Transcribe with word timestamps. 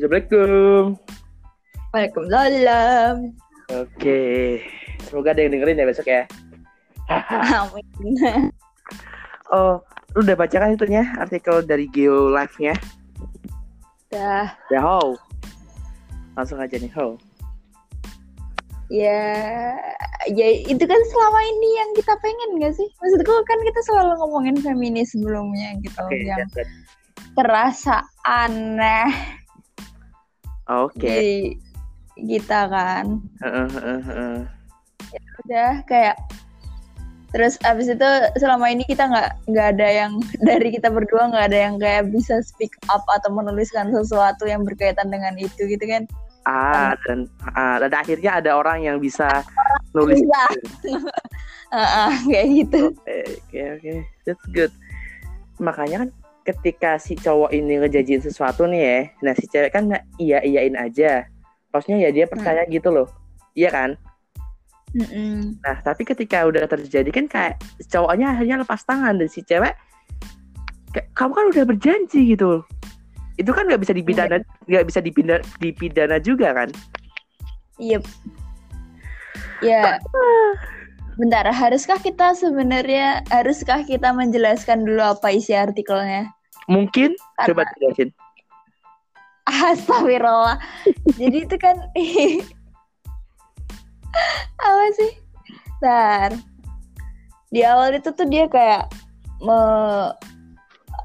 Assalamualaikum. 0.00 0.96
Waalaikumsalam. 1.92 3.36
Oke, 3.84 4.20
semoga 5.04 5.36
ada 5.36 5.44
yang 5.44 5.52
dengerin 5.52 5.76
ya 5.76 5.84
besok 5.84 6.08
ya. 6.08 6.24
Amin. 7.60 8.48
Oh, 9.52 9.84
lu 10.16 10.24
udah 10.24 10.40
baca 10.40 10.56
kan 10.56 10.72
itunya 10.72 11.04
artikel 11.20 11.60
dari 11.68 11.84
Geo 11.92 12.32
Live-nya? 12.32 12.72
Dah, 14.08 14.48
Ya, 14.72 14.80
how? 14.80 15.20
Langsung 16.32 16.56
aja 16.64 16.80
nih, 16.80 16.88
how? 16.96 17.20
ya, 18.88 19.20
ya 20.32 20.48
itu 20.64 20.80
kan 20.80 21.00
selama 21.12 21.40
ini 21.44 21.68
yang 21.76 21.90
kita 21.92 22.16
pengen 22.24 22.56
gak 22.56 22.72
sih? 22.72 22.88
Maksudku 23.04 23.32
kan 23.44 23.60
kita 23.68 23.80
selalu 23.84 24.16
ngomongin 24.16 24.56
feminis 24.64 25.12
sebelumnya 25.12 25.76
gitu, 25.84 26.00
Oke, 26.00 26.24
yang 26.24 26.48
terasa 27.36 28.00
aneh 28.24 29.39
Oke. 30.70 31.02
di 31.02 31.30
kita 32.14 32.70
kan. 32.70 33.18
Heeh, 33.42 33.68
heeh, 33.74 34.00
heeh. 34.06 34.38
Udah 35.46 35.82
kayak 35.90 36.16
terus 37.30 37.62
abis 37.62 37.94
itu 37.94 38.10
selama 38.42 38.74
ini 38.74 38.82
kita 38.86 39.06
nggak 39.06 39.30
nggak 39.54 39.66
ada 39.78 39.88
yang 39.90 40.12
dari 40.50 40.74
kita 40.74 40.90
berdua 40.90 41.30
nggak 41.30 41.46
ada 41.50 41.58
yang 41.70 41.74
kayak 41.78 42.10
bisa 42.10 42.42
speak 42.42 42.74
up 42.90 43.06
atau 43.06 43.30
menuliskan 43.30 43.94
sesuatu 43.94 44.50
yang 44.50 44.66
berkaitan 44.66 45.10
dengan 45.10 45.38
itu 45.38 45.66
gitu 45.66 45.86
kan 45.86 46.10
Ah, 46.48 46.96
dan 47.04 47.28
ah, 47.52 47.76
dan 47.76 47.92
akhirnya 47.92 48.40
ada 48.40 48.56
orang 48.56 48.80
yang 48.80 48.96
bisa 48.96 49.28
nulis. 49.92 50.24
Bisa. 50.24 50.42
Heeh, 51.70 52.12
kayak 52.26 52.46
gitu 52.50 52.82
Oke, 52.98 53.60
oke, 53.78 53.94
that's 54.26 54.46
good. 54.50 54.72
Makanya 55.62 56.02
kan 56.02 56.10
ketika 56.50 56.98
si 56.98 57.14
cowok 57.14 57.54
ini 57.54 57.78
ngejanjiin 57.78 58.26
sesuatu 58.26 58.66
nih 58.66 58.82
ya, 58.82 58.98
nah 59.22 59.32
si 59.38 59.46
cewek 59.46 59.70
kan 59.70 59.86
iya 60.18 60.42
iyain 60.42 60.74
aja. 60.74 61.26
Maksudnya 61.70 62.02
ya 62.02 62.10
dia 62.10 62.26
percaya 62.26 62.66
gitu 62.66 62.90
loh, 62.90 63.08
iya 63.54 63.70
kan? 63.70 63.94
Mm-mm. 64.90 65.62
Nah, 65.62 65.76
tapi 65.86 66.02
ketika 66.02 66.42
udah 66.50 66.66
terjadi 66.66 67.10
kan 67.14 67.26
kayak 67.30 67.54
cowoknya 67.86 68.34
akhirnya 68.34 68.66
lepas 68.66 68.82
tangan 68.82 69.22
dan 69.22 69.30
si 69.30 69.46
cewek 69.46 69.78
kayak 70.90 71.06
kamu 71.14 71.32
kan 71.32 71.46
udah 71.54 71.64
berjanji 71.66 72.20
gitu. 72.34 72.66
Itu 73.38 73.54
kan 73.54 73.70
nggak 73.70 73.86
bisa 73.86 73.94
dipidana, 73.94 74.42
nggak 74.66 74.86
bisa 74.90 74.98
dipidana, 74.98 75.40
dipidana 75.62 76.18
juga 76.18 76.50
kan? 76.50 76.68
Yep. 77.78 78.02
Ya. 79.62 80.02
Bentar, 81.20 81.44
haruskah 81.52 82.00
kita 82.00 82.32
sebenarnya 82.32 83.22
haruskah 83.28 83.84
kita 83.84 84.10
menjelaskan 84.16 84.88
dulu 84.88 85.04
apa 85.04 85.30
isi 85.36 85.52
artikelnya? 85.52 86.32
Mungkin 86.68 87.16
Karena- 87.38 87.46
coba 87.46 87.62
jelasin. 87.78 88.10
Astagfirullah. 89.50 90.58
Jadi 91.18 91.38
itu 91.42 91.56
kan 91.58 91.76
apa 94.62 94.84
sih? 94.94 95.12
Bentar. 95.80 96.30
Di 97.50 97.60
awal 97.66 97.98
itu 97.98 98.12
tuh 98.14 98.26
dia 98.30 98.46
kayak 98.46 98.86
me 99.40 99.58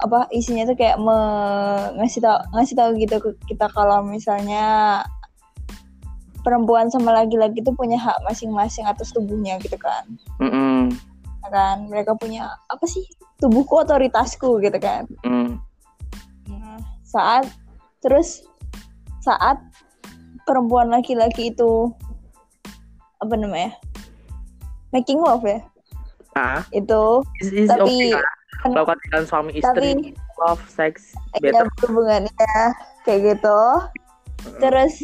apa 0.04 0.28
isinya 0.30 0.68
tuh 0.68 0.76
kayak 0.78 1.00
me, 1.00 1.16
ngasih 1.98 2.20
tau 2.22 2.38
ngasih 2.54 2.76
tahu 2.76 2.90
gitu 3.00 3.16
ke 3.18 3.30
kita 3.50 3.66
kalau 3.72 4.04
misalnya 4.04 5.02
perempuan 6.46 6.92
sama 6.94 7.16
laki-laki 7.16 7.64
tuh 7.66 7.74
punya 7.74 7.98
hak 7.98 8.20
masing-masing 8.28 8.86
atas 8.86 9.10
tubuhnya 9.10 9.58
gitu 9.64 9.80
kan. 9.82 10.06
Mm-mm, 10.38 10.94
Ya 11.42 11.50
kan 11.50 11.90
mereka 11.90 12.14
punya 12.14 12.54
apa 12.70 12.86
sih 12.86 13.02
tubuhku 13.38 13.82
otoritasku 13.82 14.60
gitu 14.60 14.78
kan 14.78 15.04
mm. 15.24 15.60
Nah, 16.48 16.78
saat 17.02 17.46
terus 18.00 18.46
saat 19.20 19.58
perempuan 20.46 20.88
laki-laki 20.88 21.50
itu 21.50 21.90
apa 23.18 23.34
namanya 23.34 23.74
making 24.92 25.18
love 25.20 25.44
ya 25.44 25.60
Ah, 26.36 26.68
itu 26.70 27.24
is, 27.40 27.48
is 27.56 27.72
Tapi- 27.72 28.12
okay 28.12 28.12
lah. 28.12 28.36
Melakukan 28.68 29.00
dengan 29.08 29.24
suami 29.24 29.52
istri, 29.56 29.64
tapi 29.64 30.12
love, 30.42 30.60
sex, 30.68 31.16
ya 31.38 31.54
better. 31.54 31.64
berhubungannya 31.80 32.60
kayak 33.08 33.40
gitu 33.40 33.62
terus 34.60 35.00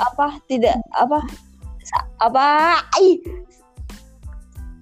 apa 0.00 0.40
tidak 0.48 0.80
apa 0.94 1.20
apa 2.16 2.44
ai 2.96 3.20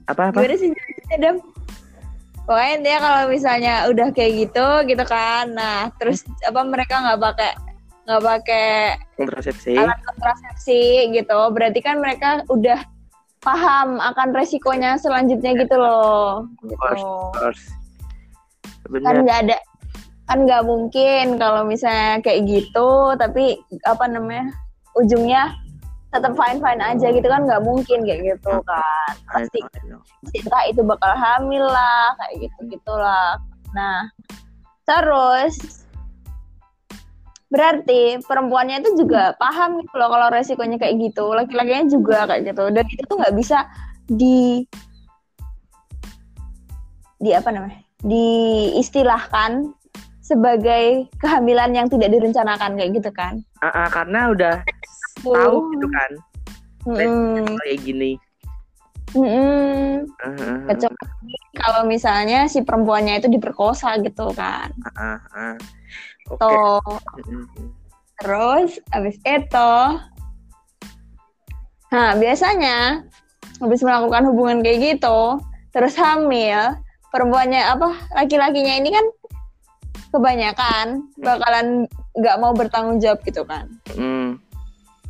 Apa 0.07 0.31
apa? 0.31 0.39
gimana 0.39 0.55
sih 0.55 0.71
jelasnya, 0.71 1.17
Dam? 1.19 1.37
Pokoknya 2.45 2.77
dia 2.83 2.97
kalau 2.99 3.23
misalnya 3.31 3.75
udah 3.89 4.09
kayak 4.11 4.33
gitu 4.49 4.67
gitu 4.89 5.05
kan. 5.07 5.53
Nah 5.55 5.91
terus 5.97 6.27
apa 6.43 6.61
mereka 6.67 7.03
nggak 7.03 7.21
pakai 7.21 7.53
nggak 8.03 8.23
pakai 8.23 8.71
Kontrasepsi. 9.15 9.79
alat 9.79 9.99
kontrasepsi 10.03 11.13
gitu. 11.15 11.39
Berarti 11.55 11.81
kan 11.81 12.03
mereka 12.03 12.43
udah 12.51 12.83
paham 13.43 13.99
akan 13.99 14.29
resikonya 14.35 14.99
selanjutnya 14.99 15.55
gitu 15.59 15.77
loh. 15.79 16.47
Course, 16.79 17.03
gitu. 17.03 17.07
of 17.07 17.35
course. 17.39 17.63
kan 18.93 19.23
nggak 19.23 19.39
ada 19.47 19.57
kan 20.27 20.49
nggak 20.49 20.63
mungkin 20.67 21.37
kalau 21.39 21.63
misalnya 21.67 22.23
kayak 22.23 22.47
gitu 22.47 23.15
tapi 23.19 23.61
apa 23.87 24.05
namanya 24.07 24.49
ujungnya 24.97 25.55
tetap 26.13 26.33
fine 26.37 26.61
fine 26.61 26.83
aja 26.85 27.09
gitu 27.09 27.25
kan 27.25 27.49
nggak 27.49 27.65
mungkin 27.65 28.05
kayak 28.05 28.21
gitu 28.37 28.53
kan. 28.69 29.13
I 29.33 29.49
pasti 29.49 29.59
cinta 30.29 30.59
itu 30.69 30.85
bakal 30.85 31.17
hamil 31.17 31.65
lah 31.65 32.13
kayak 32.21 32.47
gitu 32.47 32.59
gitulah. 32.77 33.41
Nah 33.73 34.13
terus 34.85 35.83
berarti 37.49 38.21
perempuannya 38.25 38.85
itu 38.85 39.05
juga 39.05 39.37
paham 39.41 39.81
gitu 39.81 39.95
loh 39.97 40.09
kalau 40.13 40.29
resikonya 40.29 40.77
kayak 40.77 41.01
gitu. 41.01 41.33
Laki-lakinya 41.33 41.89
juga 41.89 42.29
kayak 42.29 42.53
gitu. 42.53 42.65
Dan 42.69 42.85
itu 42.93 43.03
tuh 43.09 43.17
nggak 43.17 43.37
bisa 43.37 43.65
di 44.05 44.69
di 47.23 47.31
apa 47.33 47.49
namanya 47.55 47.81
diistilahkan 48.05 49.73
sebagai 50.21 51.09
kehamilan 51.23 51.73
yang 51.73 51.87
tidak 51.89 52.13
direncanakan 52.13 52.77
kayak 52.77 53.01
gitu 53.01 53.11
kan? 53.17 53.41
Ah, 53.65 53.87
ah, 53.87 53.89
karena 53.89 54.29
udah 54.29 54.57
tahu 55.23 55.57
gitu 55.79 55.87
kan 55.91 56.11
Mm-mm. 56.83 57.55
kayak 57.63 57.79
gini. 57.87 58.19
Ah, 60.25 60.73
kecuali 60.73 61.37
kalau 61.53 61.85
misalnya 61.85 62.49
si 62.49 62.65
perempuannya 62.65 63.21
itu 63.21 63.29
diperkosa 63.29 64.01
gitu 64.01 64.33
kan 64.33 64.73
ah. 64.97 65.21
Oke. 66.33 66.41
Tuh. 66.41 66.81
Mm, 67.29 67.45
mm. 67.45 67.69
Terus 68.23 68.79
abis 68.95 69.19
itu 69.27 69.75
Nah 71.93 72.15
biasanya 72.17 73.05
Habis 73.59 73.83
melakukan 73.83 74.31
hubungan 74.31 74.63
kayak 74.63 74.97
gitu 74.97 75.43
Terus 75.75 75.99
hamil 75.99 76.79
Perempuannya 77.11 77.67
apa 77.67 77.99
Laki-lakinya 78.15 78.79
ini 78.79 78.95
kan 78.95 79.07
Kebanyakan 80.15 80.87
Bakalan 81.19 81.91
nggak 82.15 82.37
mau 82.39 82.55
bertanggung 82.55 83.03
jawab 83.03 83.21
gitu 83.27 83.43
kan 83.43 83.67
Mm, 83.99 84.39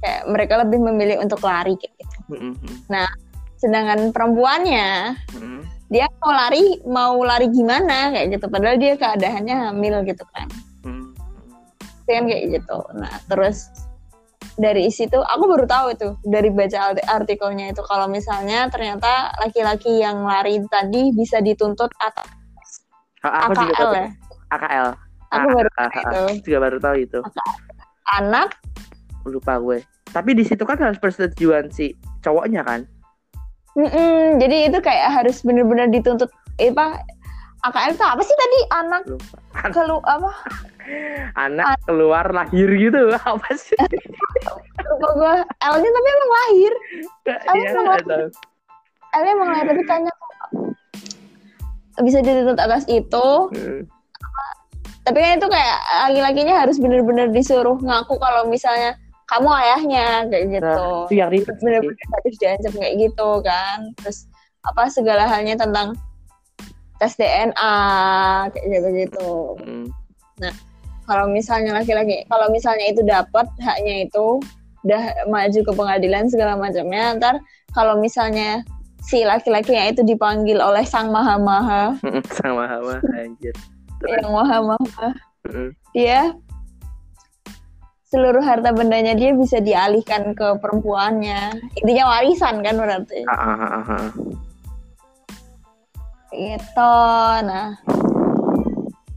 Kayak 0.03 0.23
mereka 0.27 0.55
lebih 0.67 0.79
memilih 0.83 1.17
untuk 1.23 1.39
lari 1.47 1.79
kayak 1.79 1.95
gitu 1.95 2.17
mm, 2.35 2.39
mm, 2.43 2.55
mm, 2.91 3.09
Sedangkan 3.57 4.11
perempuannya 4.11 5.15
mm. 5.39 5.61
Dia 5.89 6.11
mau 6.19 6.35
lari 6.35 6.83
Mau 6.83 7.23
lari 7.23 7.47
gimana 7.55 8.11
Kayak 8.11 8.39
gitu 8.39 8.47
Padahal 8.51 8.77
dia 8.83 8.99
keadaannya 8.99 9.57
hamil 9.71 10.03
gitu 10.05 10.27
kan 10.35 10.51
Mm, 10.83 11.15
kan 12.11 12.27
kayak 12.27 12.59
gitu. 12.59 12.79
Nah, 12.99 13.15
terus 13.31 13.71
dari 14.59 14.93
situ 14.93 15.17
aku 15.17 15.45
baru 15.49 15.65
tahu 15.65 15.87
itu 15.97 16.09
dari 16.27 16.53
baca 16.53 16.93
arti- 16.93 17.07
artikelnya 17.09 17.73
itu 17.73 17.83
kalau 17.89 18.05
misalnya 18.11 18.69
ternyata 18.69 19.33
laki-laki 19.41 20.03
yang 20.03 20.27
lari 20.29 20.61
tadi 20.69 21.15
bisa 21.15 21.41
dituntut 21.41 21.89
atau 21.97 22.25
juga 23.23 23.75
AKL 23.79 23.91
ya. 23.95 24.09
AKL. 24.53 24.89
Aku 25.33 25.47
baru 25.49 25.71
ah, 25.73 25.89
tahu 25.89 25.89
ah, 25.89 26.03
itu. 26.03 26.23
Juga 26.45 26.59
baru 26.69 26.79
tahu 26.83 26.97
itu. 27.01 27.19
Anak 28.19 28.49
Lupa 29.25 29.57
gue. 29.63 29.79
Tapi 30.13 30.37
di 30.37 30.45
situ 30.45 30.63
kan 30.63 30.77
harus 30.77 31.01
persetujuan 31.01 31.73
si 31.73 31.97
cowoknya 32.21 32.63
kan. 32.63 32.85
mm-mm, 33.73 34.37
jadi 34.37 34.69
itu 34.69 34.79
kayak 34.85 35.09
harus 35.09 35.41
bener-bener 35.41 35.89
dituntut 35.89 36.29
eh, 36.61 36.69
apa 36.69 37.01
AKL 37.65 37.97
itu 37.97 38.05
apa 38.05 38.21
sih 38.21 38.37
tadi 38.37 38.59
anak 38.69 39.03
Lupa. 39.09 39.67
kelu 39.73 39.99
apa 40.05 40.31
Anak 41.41 41.79
keluar 41.89 42.27
lahir 42.35 42.69
gitu 42.69 43.15
apa 43.25 43.49
sih? 43.57 43.73
lupa 44.83 45.09
gue 45.17 45.35
L-nya 45.73 45.89
tapi 45.89 46.09
emang 46.11 46.31
lahir 46.37 46.73
Iya, 47.25 47.65
emang 47.73 47.85
nggak 47.89 48.05
tahu. 48.05 48.27
L-nya 49.15 49.31
emang 49.33 49.49
lahir 49.57 49.67
tapi 49.73 49.83
tanya 49.89 50.13
bisa 52.03 52.19
dituntut 52.21 52.59
atas 52.61 52.85
itu 52.93 53.29
Mm, 53.57 53.89
tapi 55.03 55.19
kan 55.19 55.33
itu 55.35 55.49
kayak 55.49 55.79
laki-lakinya 56.07 56.55
harus 56.61 56.77
bener-bener 56.77 57.33
disuruh 57.33 57.75
ngaku 57.81 58.21
kalau 58.21 58.45
misalnya 58.47 59.01
kamu 59.33 59.49
ayahnya 59.49 60.09
kayak 60.29 60.45
gitu. 60.61 60.85
Nah, 60.85 61.09
itu 61.09 61.15
yang 61.17 61.31
ribet 61.33 61.57
bener-bener 61.65 62.33
diancam 62.37 62.73
kayak 62.77 62.95
gitu 63.01 63.31
kan. 63.41 63.79
Terus 64.05 64.29
apa 64.63 64.93
segala 64.93 65.25
halnya 65.25 65.57
tentang 65.57 65.97
tes 67.01 67.17
DNA 67.17 67.75
kayak 68.53 68.67
gitu-gitu. 68.69 69.57
Mm, 69.65 69.89
kalau 71.09 71.27
misalnya 71.27 71.75
laki-laki 71.81 72.23
kalau 72.31 72.47
misalnya 72.53 72.87
itu 72.87 73.03
dapat 73.03 73.49
haknya 73.59 74.07
itu 74.07 74.39
udah 74.83 75.27
maju 75.31 75.61
ke 75.63 75.73
pengadilan 75.75 76.27
segala 76.27 76.59
macamnya 76.59 77.15
ntar 77.19 77.39
kalau 77.75 77.99
misalnya 77.99 78.67
si 79.03 79.27
laki-lakinya 79.27 79.91
itu 79.91 80.07
dipanggil 80.07 80.63
oleh 80.63 80.87
sang 80.87 81.11
maha 81.11 81.35
maha. 81.41 81.85
Sama 82.39 82.71
sama 82.71 83.03
anjir. 83.19 83.55
Yang 84.07 84.31
maha 84.31 84.59
maha. 84.63 85.09
Mm-mm. 85.43 85.75
dia 85.91 86.39
seluruh 88.13 88.45
harta 88.45 88.77
bendanya 88.77 89.17
dia 89.17 89.33
bisa 89.33 89.57
dialihkan 89.57 90.37
ke 90.37 90.61
perempuannya. 90.61 91.57
Intinya 91.81 92.13
warisan 92.13 92.61
kan 92.61 92.77
berarti. 92.77 93.25
Ah, 93.25 93.41
ah, 93.41 93.65
ah, 93.65 93.85
ah. 93.89 94.07
gitu. 96.37 96.97
Nah. 97.49 97.73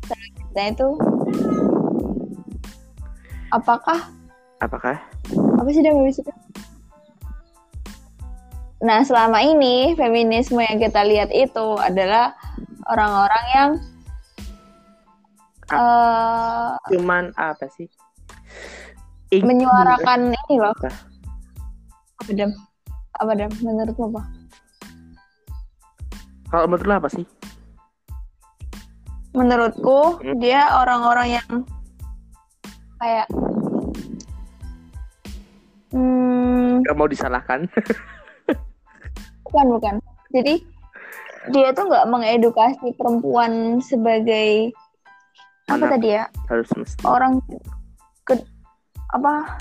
Selanjutnya 0.08 0.64
itu. 0.72 0.90
Apakah? 3.52 4.00
Apakah? 4.64 4.96
Apa 5.60 5.70
sih 5.76 5.84
dia 5.84 5.92
itu? 5.92 6.32
Nah, 8.80 9.04
selama 9.04 9.44
ini 9.44 9.92
feminisme 10.00 10.64
yang 10.64 10.80
kita 10.80 11.04
lihat 11.04 11.36
itu 11.36 11.76
adalah 11.84 12.32
orang-orang 12.88 13.46
yang 13.52 13.70
eh, 15.74 16.70
cuman 16.96 17.34
apa 17.36 17.66
sih 17.76 17.90
Ing- 19.36 19.46
menyuarakan 19.46 20.32
ini 20.32 20.56
loh. 20.56 20.72
Apa? 20.74 20.90
Apa 22.22 22.32
dam? 22.32 22.52
Apa 23.16 23.32
dam? 23.34 23.52
Menurutmu 23.60 24.06
apa? 24.12 24.24
kalau 26.46 26.72
menurut 26.72 26.88
lo 26.88 26.96
apa 26.96 27.10
sih 27.10 27.26
Menurutku 29.36 30.24
Hmm. 30.24 30.40
dia 30.40 30.72
orang-orang 30.72 31.36
yang 31.36 31.50
kayak 32.96 33.28
hmm, 35.92 36.80
Gak 36.82 36.96
mau 36.96 37.10
disalahkan 37.10 37.68
bukan 39.46 39.66
bukan. 39.68 39.96
Jadi 40.32 40.64
dia 41.52 41.70
tuh 41.72 41.86
nggak 41.86 42.08
mengedukasi 42.08 42.96
perempuan 42.96 43.78
sebagai 43.80 44.72
apa 45.68 45.82
Anak. 45.82 45.92
tadi 45.98 46.08
ya? 46.16 46.24
harus 46.48 46.70
mesti 46.72 47.04
orang 47.04 47.42
ke 48.24 48.38
apa? 49.14 49.60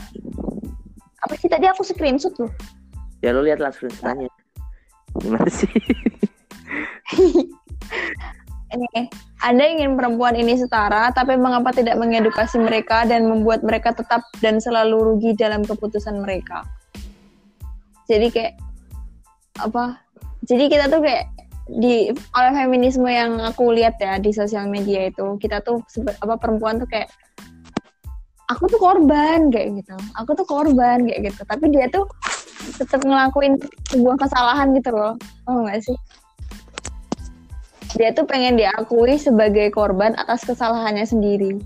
Apa 1.24 1.34
sih 1.36 1.48
tadi 1.48 1.68
aku 1.68 1.84
screenshot 1.84 2.32
loh 2.40 2.52
ya 3.24 3.32
lo 3.32 3.40
lihat 3.40 3.64
langsung 3.64 3.88
tanya 4.04 4.28
gimana 5.16 5.48
sih? 5.48 5.70
Ini 8.74 9.06
anda 9.44 9.64
ingin 9.70 9.94
perempuan 9.94 10.34
ini 10.34 10.58
setara 10.58 11.14
tapi 11.14 11.38
mengapa 11.38 11.70
tidak 11.70 11.94
mengedukasi 11.94 12.58
mereka 12.58 13.06
dan 13.06 13.30
membuat 13.30 13.62
mereka 13.62 13.94
tetap 13.94 14.26
dan 14.42 14.58
selalu 14.58 15.14
rugi 15.14 15.30
dalam 15.38 15.62
keputusan 15.62 16.18
mereka? 16.18 16.66
Jadi 18.10 18.34
kayak 18.34 18.58
apa? 19.62 20.02
Jadi 20.42 20.66
kita 20.66 20.90
tuh 20.90 21.06
kayak 21.06 21.30
di 21.70 22.10
oleh 22.34 22.52
feminisme 22.56 23.06
yang 23.06 23.38
aku 23.38 23.70
lihat 23.70 23.94
ya 24.02 24.18
di 24.18 24.34
sosial 24.34 24.66
media 24.66 25.06
itu 25.06 25.38
kita 25.38 25.62
tuh 25.62 25.78
apa 26.18 26.34
perempuan 26.34 26.82
tuh 26.82 26.90
kayak 26.90 27.06
aku 28.48 28.68
tuh 28.68 28.80
korban 28.80 29.48
kayak 29.48 29.80
gitu. 29.80 29.96
Aku 30.20 30.36
tuh 30.36 30.46
korban 30.46 31.04
kayak 31.08 31.32
gitu. 31.32 31.40
Tapi 31.48 31.64
dia 31.72 31.88
tuh 31.88 32.04
tetap 32.76 33.04
ngelakuin 33.04 33.60
sebuah 33.92 34.16
kesalahan 34.20 34.72
gitu 34.76 34.90
loh. 34.92 35.14
Oh 35.48 35.64
nggak 35.64 35.84
sih? 35.84 35.96
Dia 37.94 38.10
tuh 38.10 38.26
pengen 38.26 38.58
diakui 38.58 39.16
sebagai 39.16 39.70
korban 39.70 40.18
atas 40.18 40.42
kesalahannya 40.42 41.06
sendiri. 41.06 41.62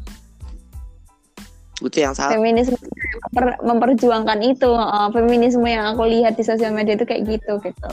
Itu 1.81 1.99
yang 1.99 2.13
salah. 2.13 2.37
Feminisme 2.37 2.77
memper- 2.77 3.61
memperjuangkan 3.63 4.39
itu 4.45 4.69
uh, 4.69 5.09
feminisme 5.15 5.65
yang 5.65 5.95
aku 5.95 6.05
lihat 6.05 6.37
di 6.37 6.45
sosial 6.45 6.75
media 6.75 6.99
itu 6.99 7.07
kayak 7.07 7.25
gitu 7.27 7.57
gitu. 7.65 7.91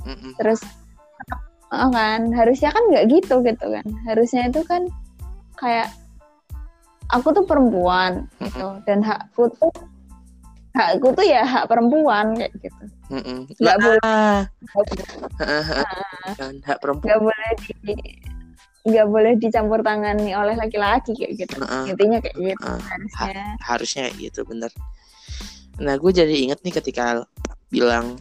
Mm-mm. 0.00 0.32
terus 0.40 0.64
uh, 1.68 1.88
kan? 1.92 2.32
Harusnya 2.32 2.72
kan 2.72 2.82
nggak 2.88 3.04
gitu 3.12 3.44
gitu 3.44 3.66
kan? 3.68 3.86
Harusnya 4.08 4.48
itu 4.48 4.64
kan 4.64 4.88
kayak 5.60 5.92
aku 7.14 7.28
tuh 7.34 7.44
perempuan 7.46 8.26
gitu. 8.40 8.80
Dan 8.86 9.02
hakku 9.02 9.50
tuh 9.58 9.72
hakku 10.70 11.10
tuh 11.14 11.26
ya 11.26 11.42
hak 11.42 11.66
perempuan 11.66 12.34
kayak 12.38 12.52
gitu. 12.62 12.84
Nggak 13.58 13.76
Nah, 13.76 13.84
boleh. 13.84 14.40
kan 16.38 16.54
hak 16.62 16.78
perempuan. 16.78 17.08
Nggak 17.10 17.20
boleh 17.26 17.50
di 17.58 17.94
nggak 18.80 19.06
boleh 19.12 19.32
dicampur 19.36 19.84
tangani 19.84 20.32
oleh 20.32 20.56
laki-laki 20.56 21.12
kayak 21.12 21.44
gitu. 21.44 21.60
Intinya 21.84 22.18
kayak 22.22 22.36
gitu 22.38 22.64
harusnya. 22.64 23.44
harusnya 23.60 24.00
kayak 24.08 24.16
gitu 24.30 24.40
bener. 24.48 24.70
Nah 25.80 25.94
gue 26.00 26.10
jadi 26.12 26.34
inget 26.48 26.64
nih 26.64 26.74
ketika 26.80 27.24
bilang 27.68 28.16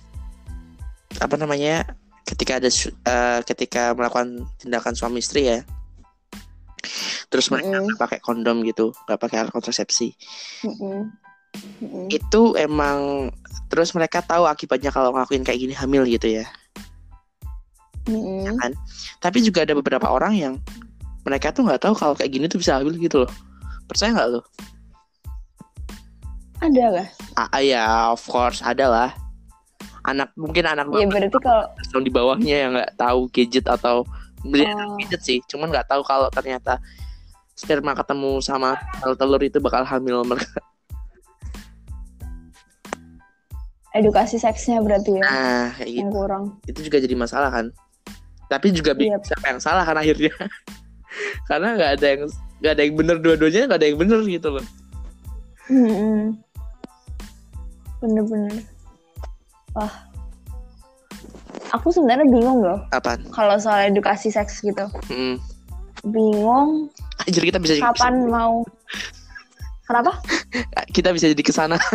apa 1.19 1.35
namanya 1.39 1.83
ketika 2.27 2.61
ada 2.61 2.69
eh, 2.69 3.39
ketika 3.47 3.97
melakukan 3.97 4.45
tindakan 4.61 4.93
suami 4.93 5.19
istri 5.23 5.49
ya 5.49 5.59
terus 7.29 7.53
mereka 7.53 7.77
Mm-mm. 7.77 7.85
nggak 7.93 7.99
pakai 8.01 8.19
kondom 8.19 8.65
gitu 8.65 8.91
nggak 9.05 9.19
pakai 9.21 9.37
alat 9.45 9.53
kontrasepsi 9.53 10.17
Mm-mm. 10.65 11.13
Mm-mm. 11.81 12.05
itu 12.09 12.41
emang 12.57 13.29
terus 13.69 13.93
mereka 13.93 14.25
tahu 14.25 14.49
akibatnya 14.49 14.89
kalau 14.89 15.13
ngelakuin 15.13 15.45
kayak 15.45 15.61
gini 15.61 15.73
hamil 15.77 16.03
gitu 16.09 16.41
ya 16.41 16.45
Mm-mm. 18.09 18.57
tapi 19.21 19.45
juga 19.45 19.61
ada 19.61 19.77
beberapa 19.77 20.09
orang 20.09 20.33
yang 20.33 20.53
mereka 21.21 21.53
tuh 21.53 21.69
nggak 21.69 21.85
tahu 21.85 21.93
kalau 21.93 22.17
kayak 22.17 22.33
gini 22.33 22.45
tuh 22.49 22.57
bisa 22.57 22.81
hamil 22.81 22.97
gitu 22.97 23.25
loh 23.25 23.31
percaya 23.85 24.09
nggak 24.13 24.29
lo 24.33 24.41
ada 26.59 26.85
lah 26.91 27.07
ah 27.37 27.61
ya 27.61 28.11
of 28.11 28.25
course 28.27 28.59
ada 28.65 28.89
lah 28.89 29.09
anak 30.07 30.33
mungkin 30.33 30.65
anak 30.65 30.89
ya 30.95 31.05
berarti 31.05 31.37
kalau 31.37 31.69
tahun 31.93 32.03
di 32.07 32.11
bawahnya 32.11 32.55
yang 32.67 32.71
nggak 32.73 32.93
tahu 32.97 33.29
gadget 33.29 33.65
atau 33.69 34.03
beli 34.41 34.65
Oh. 34.65 34.95
gadget 34.97 35.21
sih 35.21 35.37
cuman 35.51 35.69
nggak 35.69 35.87
tahu 35.91 36.01
kalau 36.01 36.31
ternyata 36.31 36.79
sperma 37.59 37.91
ketemu 37.91 38.39
sama 38.39 38.79
telur 39.19 39.43
itu 39.43 39.59
bakal 39.59 39.83
hamil 39.83 40.23
mereka. 40.23 40.63
Edukasi 43.91 44.39
seksnya 44.39 44.79
berarti 44.79 45.17
ya? 45.19 45.23
Nah 45.27 45.67
kayak 45.75 45.89
gitu. 45.91 45.99
yang 45.99 46.11
kurang. 46.13 46.43
Itu 46.63 46.79
juga 46.85 47.03
jadi 47.03 47.15
masalah 47.19 47.51
kan? 47.51 47.65
Tapi 48.47 48.71
juga 48.71 48.95
bingung 48.95 49.19
Iya. 49.19 49.27
siapa 49.35 49.45
yang 49.51 49.59
salah 49.59 49.83
kan 49.83 49.97
akhirnya? 49.99 50.31
Karena 51.49 51.75
nggak 51.75 51.91
ada 51.99 52.07
yang 52.07 52.21
nggak 52.63 52.73
ada 52.77 52.81
yang 52.85 52.95
bener 52.95 53.17
dua-duanya 53.19 53.61
nggak 53.67 53.79
ada 53.81 53.87
yang 53.91 53.99
bener 53.99 54.19
gitu 54.23 54.47
loh. 54.55 54.65
Mm-mm. 55.69 56.33
bener-bener. 57.99 58.63
Wah. 59.75 59.93
Aku 61.75 61.91
sebenarnya 61.91 62.25
bingung 62.25 62.63
loh. 62.63 62.79
Apaan? 62.95 63.21
Kalau 63.35 63.59
soal 63.59 63.91
edukasi 63.91 64.31
seks 64.31 64.63
gitu. 64.63 64.87
Mm. 65.11 65.35
bingung 66.07 66.87
Anjir 67.29 67.45
kita 67.45 67.61
bisa 67.61 67.77
jadi 67.77 67.85
kapan 67.93 68.25
mau? 68.25 68.65
Kenapa? 69.85 70.17
Kita 70.97 71.13
bisa 71.13 71.29
jadi 71.29 71.43
ke 71.45 71.53
sana 71.53 71.77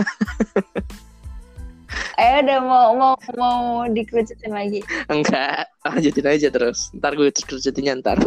eh 2.15 2.43
udah 2.47 2.59
mau 2.63 2.95
mau 2.95 3.15
mau 3.35 3.87
dikerucutin 3.91 4.55
lagi. 4.55 4.81
Enggak 5.11 5.67
lanjutin 5.83 6.27
aja 6.31 6.49
terus. 6.51 6.95
Ntar 6.95 7.19
gue 7.19 7.31
kerjainnya 7.35 7.99
ntar. 7.99 8.19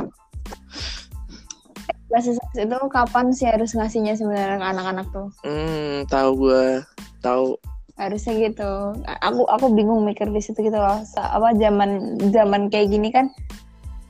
Seks 2.12 2.40
itu 2.56 2.78
kapan 2.92 3.32
sih 3.32 3.48
harus 3.48 3.76
ngasihnya 3.76 4.20
sebenarnya 4.20 4.60
ke 4.60 4.68
anak-anak 4.76 5.08
tuh? 5.12 5.28
Hmm 5.44 6.04
tahu 6.12 6.48
gue 6.48 6.64
tahu. 7.24 7.56
Harusnya 7.96 8.52
gitu. 8.52 8.72
Aku 9.24 9.48
aku 9.48 9.72
bingung 9.72 10.04
mikir 10.04 10.28
di 10.32 10.44
situ 10.44 10.68
gitu 10.68 10.76
loh. 10.76 11.00
Apa 11.16 11.56
zaman 11.56 12.20
zaman 12.36 12.68
kayak 12.68 12.92
gini 12.92 13.12
kan 13.12 13.32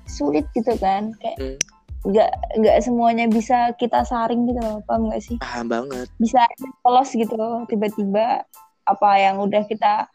sulit 0.09 0.45
gitu 0.57 0.73
kan. 0.81 1.13
Kayak 1.21 1.37
Hmm. 1.37 1.57
Nggak 2.05 2.31
nggak 2.61 2.77
semuanya 2.85 3.25
bisa 3.25 3.73
kita 3.81 4.05
saring 4.05 4.45
gitu 4.45 4.61
loh 4.61 4.79
paham 4.85 5.09
nggak 5.09 5.23
sih? 5.23 5.37
Paham 5.41 5.65
banget. 5.71 6.07
Bisa 6.21 6.45
polos 6.85 7.09
gitu 7.13 7.33
loh 7.33 7.65
tiba-tiba 7.65 8.45
apa 8.87 9.09
yang 9.19 9.41
udah 9.41 9.65
kita 9.65 10.07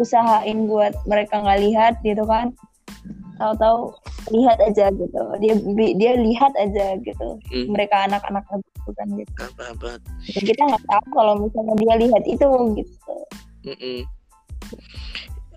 usahain 0.00 0.64
buat 0.64 0.96
mereka 1.04 1.42
nggak 1.42 1.60
lihat 1.60 1.94
gitu 2.06 2.22
kan? 2.24 2.54
Tahu-tahu 3.40 3.96
lihat 4.28 4.60
aja 4.60 4.92
gitu 4.92 5.22
dia 5.40 5.54
dia 5.96 6.12
lihat 6.20 6.52
aja 6.60 6.92
gitu 7.00 7.40
Hmm. 7.48 7.66
mereka 7.72 8.04
anak-anak 8.04 8.44
gitu 8.52 8.90
kan 8.94 9.08
gitu. 9.16 9.32
Paham 9.34 9.54
paham 9.56 9.76
banget. 9.80 10.00
Dan 10.36 10.42
kita 10.44 10.62
nggak 10.68 10.84
tahu 10.86 11.04
kalau 11.16 11.34
misalnya 11.40 11.74
dia 11.80 11.94
lihat 11.98 12.22
itu 12.28 12.48
gitu. 12.76 13.14
Mm-mm. 13.60 13.98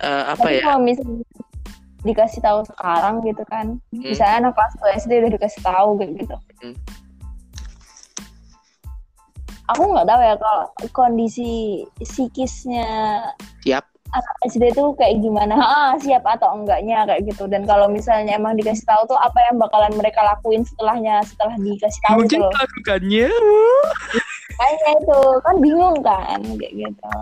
Eh, 0.04 0.24
apa 0.28 0.44
Tapi 0.44 0.60
ya? 0.60 0.62
kalau 0.68 0.80
misalnya 0.84 1.24
dikasih 2.04 2.40
tahu 2.40 2.64
sekarang 2.68 3.24
gitu 3.24 3.44
kan, 3.48 3.80
Hmm. 3.90 4.04
misalnya 4.04 4.36
anak 4.44 4.54
kelas 4.54 4.74
2 4.78 5.00
SD 5.00 5.12
udah 5.20 5.32
dikasih 5.34 5.62
tahu 5.62 5.90
kayak 5.98 6.12
gitu. 6.20 6.36
Hmm. 6.62 6.76
Aku 9.72 9.88
nggak 9.88 10.06
tahu 10.06 10.22
ya 10.22 10.36
kalau 10.36 10.64
kondisi 10.92 11.52
psikisnya 11.98 13.24
Yap. 13.64 13.88
anak 14.12 14.36
SD 14.46 14.76
tuh 14.76 14.92
kayak 14.94 15.24
gimana 15.24 15.56
ah, 15.88 15.92
siap 15.98 16.22
atau 16.22 16.52
enggaknya 16.54 17.08
kayak 17.08 17.24
gitu 17.26 17.48
dan 17.48 17.64
kalau 17.64 17.88
misalnya 17.88 18.36
emang 18.36 18.54
dikasih 18.54 18.84
tahu 18.84 19.08
tuh 19.08 19.18
apa 19.18 19.40
yang 19.48 19.56
bakalan 19.58 19.96
mereka 19.96 20.20
lakuin 20.22 20.62
setelahnya 20.62 21.24
setelah 21.24 21.56
dikasih 21.58 22.02
tahu 22.04 22.18
Mungkin 22.22 22.40
tuh 22.44 22.52
lakukannya. 22.52 23.30
kayaknya 24.54 24.92
itu 25.02 25.20
kan 25.42 25.56
bingung 25.58 25.98
kan 26.04 26.40
kayak 26.60 26.74
gitu 26.78 27.16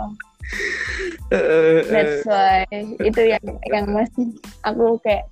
that's 1.88 2.28
why 2.28 2.66
itu 3.00 3.22
yang 3.24 3.46
yang 3.72 3.86
masih 3.92 4.28
aku 4.68 5.00
kayak 5.00 5.26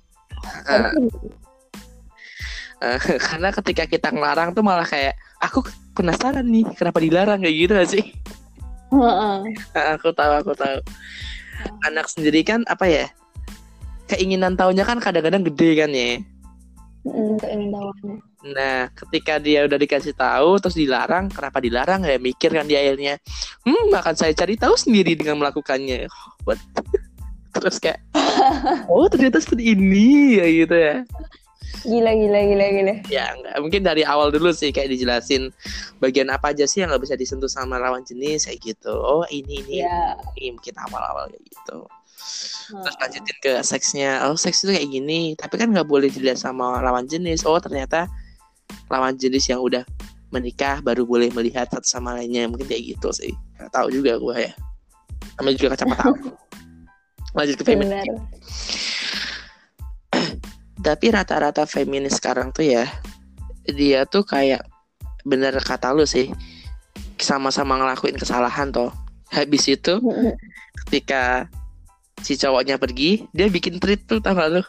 eh, 0.68 0.92
eh, 2.84 2.98
karena 3.28 3.48
ketika 3.52 3.84
kita 3.84 4.08
ngelarang 4.08 4.56
tuh 4.56 4.64
malah 4.64 4.88
kayak 4.88 5.14
aku 5.40 5.64
penasaran 5.92 6.46
nih 6.48 6.64
kenapa 6.76 6.98
dilarang 7.00 7.40
kayak 7.44 7.56
gitu 7.56 7.72
gak 7.76 7.90
sih? 7.90 8.04
Heeh. 8.90 9.36
Eh, 9.76 9.86
aku 9.94 10.10
tahu 10.10 10.32
aku 10.34 10.52
tahu. 10.58 10.78
Anak 11.86 12.10
sendiri 12.10 12.42
kan 12.42 12.66
apa 12.66 12.88
ya? 12.88 13.06
Keinginan 14.10 14.58
tahunya 14.58 14.82
kan 14.82 14.98
kadang-kadang 14.98 15.46
gede 15.46 15.70
kan 15.78 15.90
ya. 15.94 16.18
Mm, 17.00 17.40
keingin 17.40 17.72
tahu 17.72 17.90
Nah, 18.40 18.88
ketika 18.92 19.36
dia 19.36 19.68
udah 19.68 19.76
dikasih 19.76 20.16
tahu 20.16 20.56
terus 20.60 20.76
dilarang, 20.76 21.28
kenapa 21.28 21.60
dilarang 21.60 22.04
ya? 22.08 22.16
Mikir 22.16 22.52
kan 22.56 22.64
dia 22.64 22.80
akhirnya, 22.80 23.20
hmm, 23.64 23.92
akan 23.92 24.14
saya 24.16 24.32
cari 24.32 24.56
tahu 24.56 24.72
sendiri 24.76 25.12
dengan 25.16 25.40
melakukannya. 25.40 26.08
What? 26.48 26.60
terus 27.56 27.82
kayak, 27.82 28.00
oh 28.92 29.10
ternyata 29.10 29.42
seperti 29.42 29.74
ini 29.76 30.38
ya 30.40 30.46
gitu 30.46 30.76
ya. 30.76 30.96
gila 31.80 32.12
gila 32.12 32.40
gila 32.44 32.66
gila 32.76 32.94
Ya 33.08 33.32
enggak, 33.32 33.56
mungkin 33.58 33.80
dari 33.80 34.04
awal 34.04 34.28
dulu 34.28 34.52
sih 34.52 34.68
kayak 34.68 34.92
dijelasin 34.92 35.48
bagian 35.98 36.28
apa 36.28 36.52
aja 36.52 36.68
sih 36.68 36.84
yang 36.84 36.92
nggak 36.92 37.08
bisa 37.08 37.16
disentuh 37.16 37.48
sama 37.48 37.80
lawan 37.80 38.04
jenis 38.04 38.46
kayak 38.48 38.60
gitu. 38.60 38.92
Oh 38.92 39.24
ini 39.32 39.64
ini, 39.64 39.82
ya 39.84 40.14
ini 40.36 40.56
mungkin 40.56 40.74
awal-awal 40.76 41.32
kayak 41.32 41.44
gitu. 41.48 41.78
Terus 42.70 42.96
lanjutin 43.02 43.36
ke 43.42 43.52
seksnya. 43.66 44.30
Oh 44.30 44.38
seks 44.38 44.62
itu 44.62 44.70
kayak 44.70 44.88
gini, 44.88 45.34
tapi 45.34 45.58
kan 45.58 45.74
nggak 45.74 45.88
boleh 45.88 46.06
dilihat 46.06 46.38
sama 46.38 46.78
lawan 46.78 47.04
jenis. 47.10 47.42
Oh 47.42 47.58
ternyata 47.58 48.06
lawan 48.86 49.18
jenis 49.18 49.50
yang 49.50 49.58
udah 49.58 49.82
menikah 50.30 50.78
baru 50.78 51.02
boleh 51.02 51.34
melihat 51.34 51.66
satu 51.66 51.86
sama 51.86 52.14
lainnya. 52.14 52.46
Mungkin 52.46 52.70
kayak 52.70 52.94
gitu 52.94 53.10
sih. 53.10 53.34
Nggak 53.58 53.70
tahu 53.74 53.88
juga 53.90 54.16
gue 54.22 54.36
ya. 54.50 54.52
Namanya 55.42 55.56
juga 55.58 55.68
kacamata. 55.74 56.04
Lanjut 57.36 57.54
ke 57.58 57.64
feminis. 57.66 58.06
Tapi 60.86 61.06
rata-rata 61.12 61.66
feminis 61.66 62.16
sekarang 62.16 62.54
tuh 62.54 62.64
ya 62.66 62.86
dia 63.68 64.08
tuh 64.08 64.24
kayak 64.24 64.64
bener 65.22 65.52
kata 65.60 65.92
lu 65.92 66.08
sih 66.08 66.32
sama-sama 67.20 67.76
ngelakuin 67.76 68.16
kesalahan 68.16 68.72
toh. 68.72 68.90
Habis 69.30 69.70
itu 69.70 70.02
ketika 70.86 71.46
si 72.20 72.36
cowoknya 72.36 72.76
pergi, 72.76 73.24
dia 73.34 73.46
bikin 73.48 73.80
treat 73.80 74.04
tuh 74.04 74.20
tau 74.20 74.36
gak 74.36 74.60
lu? 74.60 74.62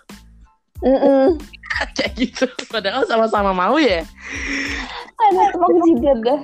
Mm-mm. 0.82 1.38
kayak 1.98 2.14
gitu. 2.18 2.46
Padahal 2.70 3.06
sama-sama 3.06 3.52
mau 3.54 3.78
ya. 3.78 4.04
ada 5.22 5.54
tepuk 5.54 5.78
jidat 5.86 6.18
dah 6.26 6.40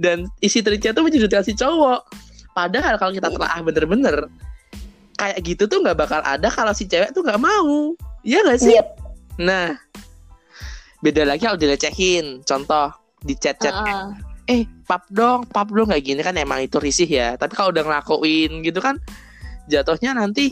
Dan 0.00 0.24
isi 0.40 0.64
treatnya 0.64 0.96
tuh 0.96 1.04
menjudutkan 1.04 1.44
si 1.44 1.52
cowok. 1.52 2.08
Padahal 2.56 2.96
kalau 2.96 3.12
kita 3.12 3.28
telah 3.28 3.60
bener-bener 3.60 4.16
kayak 5.20 5.38
gitu 5.44 5.68
tuh 5.68 5.84
nggak 5.84 6.00
bakal 6.00 6.24
ada 6.24 6.48
kalau 6.48 6.72
si 6.72 6.88
cewek 6.88 7.12
tuh 7.12 7.20
nggak 7.20 7.40
mau. 7.40 7.92
Iya 8.24 8.40
gak 8.48 8.60
sih? 8.60 8.72
Yep. 8.72 8.86
Nah, 9.40 9.76
beda 11.04 11.28
lagi 11.28 11.44
kalau 11.44 11.60
dilecehin. 11.60 12.40
Contoh 12.48 12.96
di 13.20 13.36
chat-chat 13.36 13.72
Ah, 13.76 14.16
eh 14.50 14.66
pap 14.84 15.06
dong 15.06 15.46
pap 15.46 15.70
dong. 15.70 15.94
Kayak 15.94 16.04
gini 16.04 16.20
kan 16.26 16.34
emang 16.34 16.66
itu 16.66 16.82
risih 16.82 17.06
ya. 17.06 17.38
Tapi 17.38 17.54
kalau 17.54 17.70
udah 17.70 17.86
ngelakuin 17.86 18.66
gitu 18.66 18.82
kan 18.82 18.98
jatuhnya 19.70 20.18
nanti 20.18 20.50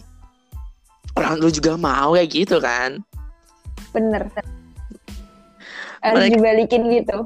orang 1.19 1.43
lu 1.43 1.51
juga 1.51 1.75
mau 1.75 2.15
kayak 2.15 2.31
gitu 2.31 2.63
kan. 2.63 3.03
Bener. 3.91 4.31
Harus 5.99 6.31
Mereka- 6.31 6.37
dibalikin 6.39 6.83
gitu. 6.95 7.19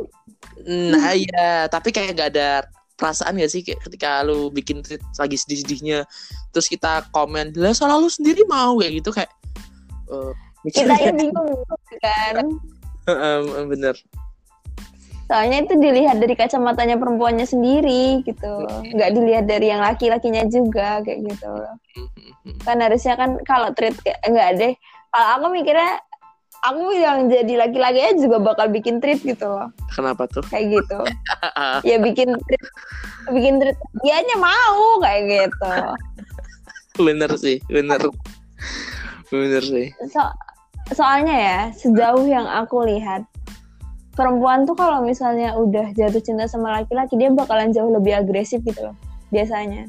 Nah 0.65 1.13
iya. 1.13 1.69
Tapi 1.69 1.93
kayak 1.93 2.17
gak 2.17 2.31
ada 2.33 2.65
perasaan 2.97 3.37
gak 3.37 3.53
sih 3.53 3.67
ketika 3.67 4.23
lu 4.25 4.49
bikin 4.49 4.81
tweet 4.81 5.03
lagi 5.19 5.35
sedih-sedihnya 5.35 6.07
terus 6.55 6.71
kita 6.71 7.03
komen 7.11 7.51
lah 7.59 7.75
salah 7.75 7.99
lu 7.99 8.07
sendiri 8.07 8.47
mau 8.47 8.79
kayak 8.79 9.03
gitu 9.03 9.11
kayak 9.11 9.33
mikir 10.63 10.87
kita 10.87 10.95
yang 11.11 11.17
bingung 11.19 11.51
kan? 11.99 12.47
Bener 13.73 13.97
soalnya 15.31 15.65
itu 15.65 15.75
dilihat 15.79 16.21
dari 16.21 16.35
kacamatanya 16.37 16.97
perempuannya 16.99 17.47
sendiri 17.47 18.23
gitu. 18.27 18.67
Nggak 18.93 19.11
dilihat 19.17 19.45
dari 19.49 19.73
yang 19.73 19.83
laki-lakinya 19.83 20.45
juga 20.49 21.01
kayak 21.03 21.21
gitu. 21.25 21.53
Kan 22.67 22.83
harusnya 22.83 23.15
kan 23.17 23.39
kalau 23.47 23.71
treat 23.73 23.97
kayak 24.03 24.21
enggak 24.27 24.49
deh. 24.59 24.73
Kalau 25.13 25.29
aku 25.39 25.47
mikirnya 25.53 26.01
aku 26.63 26.95
yang 26.95 27.27
jadi 27.27 27.67
laki-laki 27.67 28.01
aja 28.01 28.19
juga 28.19 28.39
bakal 28.39 28.71
bikin 28.71 29.03
treat 29.03 29.21
gitu 29.23 29.47
loh. 29.47 29.69
Kenapa 29.93 30.31
tuh? 30.31 30.45
Kayak 30.49 30.83
gitu. 30.83 31.01
Ya 31.89 31.97
bikin 32.01 32.33
treat 32.33 32.65
bikin 33.31 33.61
treat. 33.61 33.79
Dianya 34.03 34.37
mau 34.39 34.99
kayak 35.03 35.23
gitu. 35.29 35.75
Bener 37.03 37.31
sih 37.39 37.59
bener. 37.71 38.01
Bener 39.33 39.63
sih. 39.65 39.89
So 40.13 40.23
soalnya 40.93 41.37
ya 41.37 41.59
sejauh 41.73 42.27
yang 42.29 42.45
aku 42.45 42.85
lihat 42.85 43.25
perempuan 44.13 44.69
tuh 44.69 44.77
kalau 44.77 45.01
misalnya 45.01 45.57
udah 45.57 45.97
jatuh 45.97 46.21
cinta 46.21 46.45
sama 46.45 46.81
laki-laki 46.81 47.17
dia 47.17 47.33
bakalan 47.33 47.73
jauh 47.73 47.89
lebih 47.89 48.17
agresif 48.17 48.61
gitu 48.65 48.93
loh 48.93 48.97
biasanya. 49.33 49.89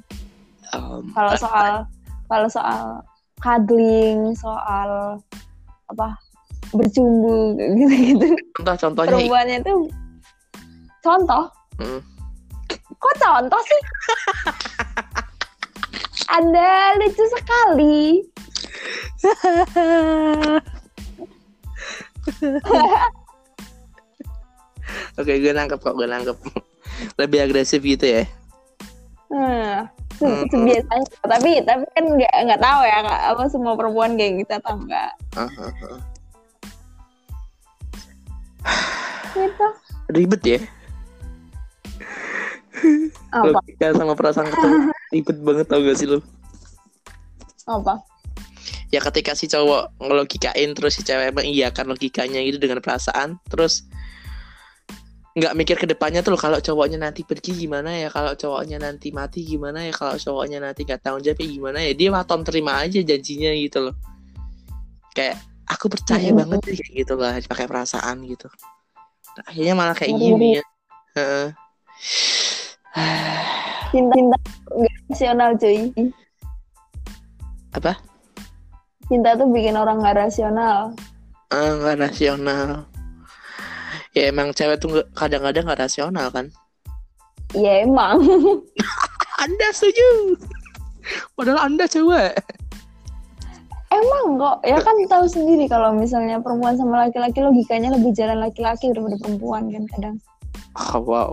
Em, 0.71 1.03
kalau 1.11 1.33
soal 1.35 1.73
kalau 2.31 2.47
soal 2.47 3.03
cuddling 3.43 4.31
soal 4.39 5.19
apa 5.91 6.15
bercumbu 6.71 7.59
gitu 7.79 8.15
gitu 8.15 8.25
contoh-contohnya 8.55 9.11
perempuannya 9.11 9.59
tuh 9.61 9.91
contoh? 11.03 11.43
Hmm. 11.77 12.01
kok 12.95 13.15
contoh 13.19 13.61
sih? 13.67 13.81
Anda 16.31 16.95
lucu 16.97 17.23
sekali 17.35 18.23
Oke, 25.13 25.37
gue 25.37 25.53
nangkep 25.53 25.77
kok, 25.77 25.93
gue 25.93 26.07
nangkep. 26.09 26.37
Lebih 27.21 27.39
agresif 27.45 27.81
gitu 27.85 28.05
ya. 28.05 28.23
Hmm, 29.29 29.89
se- 30.17 30.25
Hmm. 30.25 30.45
sebiasanya. 30.49 31.09
Tapi 31.25 31.51
tapi 31.65 31.83
kan 31.93 32.05
nggak 32.05 32.33
nggak 32.49 32.61
tahu 32.61 32.81
ya 32.85 32.97
apa 33.33 33.43
semua 33.49 33.73
perempuan 33.73 34.13
kayak 34.13 34.45
gitu 34.45 34.51
atau 34.61 34.73
enggak. 34.77 35.11
Ah, 35.33 35.49
ah, 35.49 35.73
ah. 35.89 35.99
Gitu. 39.33 39.67
Ribet 40.13 40.41
ya. 40.45 40.59
Apa? 43.33 43.57
Logika 43.57 43.87
sama 43.97 44.13
perasaan 44.13 44.49
ketemu 44.53 44.77
ribet 45.13 45.37
banget 45.41 45.65
tau 45.69 45.81
gak 45.81 45.97
sih 45.97 46.07
lu? 46.09 46.19
Apa? 47.65 48.03
Ya 48.93 49.01
ketika 49.01 49.33
si 49.33 49.49
cowok 49.49 49.89
ngelogikain 49.97 50.77
terus 50.77 50.99
si 50.99 51.01
cewek 51.01 51.33
mengiyakan 51.33 51.89
logikanya 51.89 52.37
gitu 52.45 52.61
dengan 52.61 52.77
perasaan, 52.83 53.41
terus 53.49 53.89
nggak 55.33 55.53
mikir 55.57 55.75
ke 55.81 55.89
depannya 55.89 56.21
tuh 56.21 56.37
kalau 56.37 56.61
cowoknya 56.61 57.09
nanti 57.09 57.25
pergi 57.25 57.65
gimana 57.65 57.89
ya, 57.89 58.13
kalau 58.13 58.37
cowoknya 58.37 58.77
nanti 58.77 59.09
mati 59.09 59.41
gimana 59.41 59.81
ya, 59.81 59.93
kalau 59.93 60.13
cowoknya 60.13 60.61
nanti 60.61 60.85
gak 60.85 61.01
tanggung 61.01 61.25
jawab 61.25 61.41
ya 61.41 61.47
gimana 61.49 61.77
ya, 61.81 61.91
dia 61.97 62.09
waton 62.13 62.45
terima 62.45 62.77
aja 62.77 63.01
janjinya 63.01 63.49
gitu 63.57 63.89
loh. 63.89 63.95
Kayak 65.17 65.41
aku 65.65 65.89
percaya 65.89 66.29
Mhm. 66.29 66.37
banget 66.37 66.59
deh 66.61 66.75
kayak 66.77 66.93
gitu 67.01 67.13
lah, 67.17 67.33
pakai 67.49 67.65
perasaan 67.65 68.21
gitu. 68.29 68.45
Nah, 69.33 69.43
akhirnya 69.49 69.73
malah 69.73 69.95
kayak 69.97 70.13
Ngeri. 70.13 70.25
gini 70.29 70.47
ya. 70.61 70.63
Heeh. 71.17 71.47
Cinta 73.89 74.13
cinta 74.13 74.37
nggak 74.69 74.95
rasional 75.09 75.49
cuy. 75.57 75.77
Apa? 77.73 77.93
Cinta 79.09 79.33
tuh 79.33 79.49
bikin 79.49 79.73
orang 79.73 79.97
nggak 79.97 80.29
rasional. 80.29 80.93
Ah, 81.49 81.73
nggak 81.81 81.97
rasional. 82.05 82.85
Ya 84.13 84.29
emang 84.29 84.53
cewek 84.53 84.77
tuh 84.77 85.01
kadang-kadang 85.17 85.65
nggak 85.65 85.89
rasional 85.89 86.29
kan? 86.29 86.53
Ya 87.57 87.81
emang. 87.81 88.21
Anda 89.43 89.67
setuju? 89.73 90.37
Padahal 91.33 91.69
Anda 91.69 91.89
cewek. 91.89 92.37
emang 93.93 94.41
kok 94.41 94.57
ya 94.65 94.81
kan 94.81 94.97
tahu 95.05 95.25
sendiri 95.29 95.69
kalau 95.69 95.93
misalnya 95.93 96.41
perempuan 96.41 96.73
sama 96.73 97.05
laki-laki 97.05 97.45
logikanya 97.45 97.93
lebih 97.93 98.09
jalan 98.17 98.41
laki-laki 98.41 98.89
daripada 98.89 99.21
perempuan 99.21 99.69
kan 99.69 99.83
kadang. 99.93 100.15
Oh, 100.73 100.97
wow. 101.05 101.31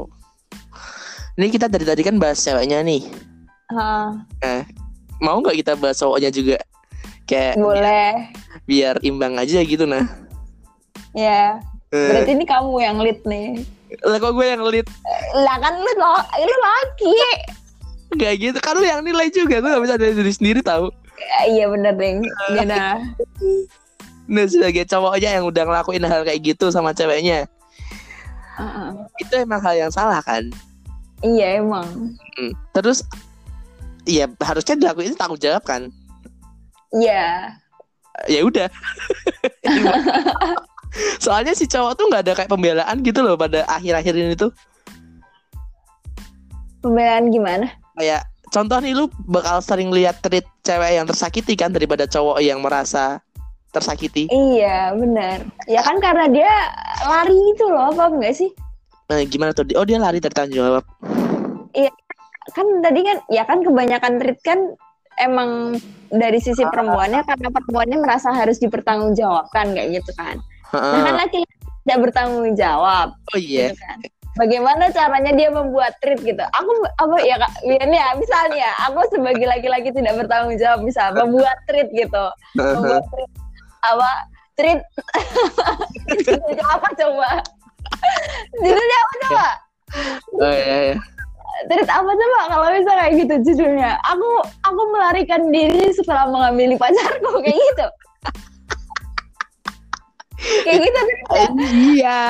Ini 1.40 1.49
kita 1.49 1.72
dari 1.72 1.88
tadi 1.88 2.04
kan 2.04 2.20
bahas 2.20 2.44
ceweknya 2.44 2.84
nih. 2.84 3.00
Ha, 3.72 4.12
Mau 5.25 5.40
nggak 5.40 5.56
kita 5.56 5.72
bahas 5.76 5.96
cowoknya 6.00 6.28
juga? 6.28 6.60
Kayak 7.25 7.56
boleh. 7.56 8.28
biar 8.68 9.00
imbang 9.06 9.38
aja 9.40 9.62
gitu 9.64 9.88
nah. 9.88 10.04
Ya. 11.16 11.56
Eh, 11.56 11.70
Berarti 11.90 12.30
ini 12.38 12.47
kamu 12.47 12.70
yang 12.78 12.97
lead 13.02 13.20
nih. 13.26 13.66
lah 14.06 14.23
kok 14.23 14.38
gue 14.38 14.47
yang 14.47 14.62
lead? 14.62 14.87
Lah 15.35 15.59
kan 15.59 15.75
lu 15.75 15.92
lo, 15.99 16.14
lu 16.38 16.56
laki. 16.62 17.14
Gak 18.14 18.38
gitu 18.38 18.59
kan 18.62 18.75
lu 18.75 18.82
yang 18.82 19.06
nilai 19.06 19.30
juga 19.30 19.62
Gue 19.62 19.70
gak 19.70 19.82
bisa 19.87 19.94
dari 19.94 20.14
diri 20.18 20.32
sendiri 20.35 20.61
tahu 20.66 20.90
Ya, 21.20 21.38
iya 21.47 21.64
bener 21.70 21.94
deh. 21.94 22.18
Gina. 22.59 22.99
Nah 24.26 24.44
sebagai 24.50 24.88
cowoknya 24.88 25.38
yang 25.38 25.44
udah 25.47 25.62
ngelakuin 25.68 26.06
hal 26.06 26.23
kayak 26.26 26.42
gitu 26.42 26.70
sama 26.70 26.94
ceweknya 26.97 27.44
Uh-uh. 28.56 29.04
Itu 29.20 29.35
emang 29.38 29.61
hal 29.62 29.75
yang 29.76 29.92
salah 29.92 30.23
kan 30.25 30.49
Iya 31.20 31.61
emang. 31.61 32.16
Hmm. 32.38 32.52
Terus 32.73 33.04
Iya 34.09 34.32
harusnya 34.40 34.75
dilakuin 34.80 35.18
tanggung 35.18 35.38
jawab 35.38 35.62
kan 35.66 35.90
Iya. 36.94 37.54
Ya 38.26 38.40
udah 38.42 38.68
Soalnya 41.23 41.54
si 41.54 41.70
cowok 41.70 41.92
tuh 41.94 42.04
nggak 42.11 42.23
ada 42.26 42.32
kayak 42.35 42.50
pembelaan 42.50 42.97
gitu 43.06 43.23
loh 43.23 43.38
pada 43.38 43.62
akhir-akhir 43.70 44.14
ini 44.16 44.35
tuh 44.35 44.50
Pembelaan 46.80 47.28
gimana? 47.28 47.68
kayak 48.00 48.25
contoh 48.49 48.80
nih 48.80 48.97
lu 48.97 49.12
bakal 49.28 49.61
sering 49.61 49.92
lihat 49.92 50.25
tweet 50.25 50.49
cewek 50.64 50.97
yang 50.97 51.04
tersakiti 51.04 51.52
kan 51.52 51.68
daripada 51.70 52.09
cowok 52.09 52.40
yang 52.40 52.64
merasa 52.64 53.20
tersakiti. 53.70 54.26
Iya 54.32 54.97
bener. 54.97 55.47
Ya 55.70 55.85
kan 55.85 56.02
karena 56.02 56.26
dia 56.26 56.50
lari 57.06 57.37
itu 57.54 57.64
loh, 57.70 57.94
paham 57.94 58.18
nggak 58.18 58.35
sih? 58.35 58.50
Nah, 59.12 59.23
gimana 59.26 59.54
tuh? 59.54 59.66
Oh 59.78 59.87
dia 59.87 59.99
lari 59.99 60.18
dari 60.18 60.35
tanggung 60.35 60.59
jawab. 60.59 60.85
Kan 62.50 62.66
tadi 62.82 63.06
kan, 63.06 63.16
ya 63.30 63.47
kan 63.47 63.62
kebanyakan 63.62 64.18
treat 64.18 64.38
kan 64.42 64.59
emang 65.23 65.78
dari 66.11 66.42
sisi 66.42 66.66
perempuannya 66.66 67.23
karena 67.23 67.49
perempuannya 67.52 67.99
merasa 68.02 68.35
harus 68.35 68.59
dipertanggungjawabkan 68.59 69.70
kayak 69.76 70.02
gitu 70.02 70.11
kan. 70.18 70.42
Nah 70.75 71.00
kan 71.03 71.15
laki-laki 71.27 71.59
tidak 71.85 71.99
bertanggung 72.07 72.55
jawab. 72.55 73.09
Oh 73.35 73.39
iya. 73.39 73.73
gitu 73.73 73.83
kan. 73.83 73.99
Bagaimana 74.39 74.89
caranya 74.95 75.35
dia 75.35 75.50
membuat 75.50 75.99
treat 75.99 76.23
gitu? 76.23 76.39
Aku 76.41 76.71
apa 77.03 77.17
ya 77.27 77.35
kak? 77.35 77.50
Ya, 77.67 78.15
misalnya 78.15 78.71
aku 78.87 79.03
sebagai 79.11 79.43
laki-laki 79.43 79.91
tidak 79.91 80.23
bertanggung 80.23 80.55
jawab 80.55 80.87
bisa 80.87 81.11
membuat 81.12 81.59
treat 81.67 81.91
gitu, 81.91 82.25
membuat 82.55 83.03
treat 83.11 83.31
apa 83.83 84.11
treat 84.55 84.81
apa 86.62 86.89
coba? 86.95 87.29
Judulnya 88.62 88.97
apa 89.03 89.15
coba? 89.27 89.49
Oh 90.39 90.53
iya, 90.55 90.77
iya. 90.95 90.97
Treat 91.67 91.91
apa 91.91 92.11
coba 92.15 92.39
kalau 92.55 92.67
bisa 92.71 92.93
kayak 92.97 93.12
gitu 93.19 93.35
judulnya? 93.50 93.99
Aku 94.15 94.31
aku 94.62 94.83
melarikan 94.95 95.50
diri 95.50 95.91
setelah 95.91 96.31
mengambil 96.31 96.79
pacarku 96.79 97.43
kayak 97.43 97.59
gitu. 97.59 97.87
Kayak 100.64 100.78
gitu 100.87 101.00
treatnya. 101.28 101.68
Iya. 101.70 102.20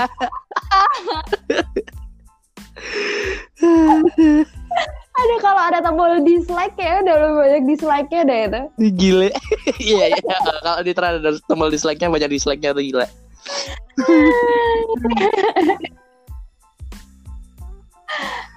Ada 5.21 5.37
kalau 5.45 5.61
ada 5.61 5.79
tombol 5.85 6.25
dislike 6.25 6.79
ya 6.81 7.05
udah 7.05 7.15
lebih 7.21 7.37
banyak 7.37 7.63
dislike-nya 7.69 8.21
deh 8.25 8.41
itu. 8.49 8.61
Gile. 8.97 9.29
Iya 9.81 10.17
iya. 10.17 10.37
Kalau 10.65 10.81
di 10.81 10.93
ada 10.97 11.37
tombol 11.45 11.69
dislike-nya 11.69 12.09
banyak 12.09 12.31
dislike-nya 12.33 12.73
tuh 12.73 12.85
gila. 12.85 13.07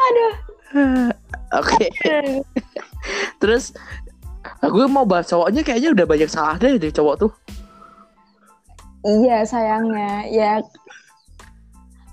Aduh. 0.03 0.33
Oke. 1.59 1.85
Terus 3.43 3.75
aku 4.63 4.87
mau 4.87 5.03
bahas 5.03 5.27
cowoknya 5.27 5.61
kayaknya 5.67 5.91
udah 5.91 6.05
banyak 6.07 6.29
salah 6.31 6.55
deh 6.59 6.79
dari 6.79 6.93
cowok 6.95 7.15
tuh. 7.27 7.31
Iya 9.03 9.43
sayangnya. 9.43 10.31
Ya 10.31 10.63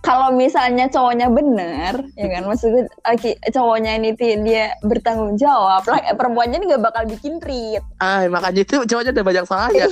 kalau 0.01 0.33
misalnya 0.33 0.89
cowoknya 0.91 1.31
bener 1.31 1.95
ya 2.17 2.27
kan? 2.27 2.43
Maksudnya 2.49 2.89
laki 3.07 3.37
cowoknya 3.53 4.01
ini 4.01 4.11
dia 4.17 4.75
bertanggung 4.83 5.39
jawab 5.39 5.87
lah 5.87 6.01
perempuannya 6.17 6.59
ini 6.59 6.75
gak 6.75 6.85
bakal 6.85 7.05
bikin 7.07 7.39
treat. 7.39 7.85
Ah 8.03 8.27
makanya 8.27 8.67
itu 8.67 8.83
cowoknya 8.85 9.15
udah 9.15 9.27
banyak 9.27 9.45
salah 9.47 9.71
ya. 9.71 9.87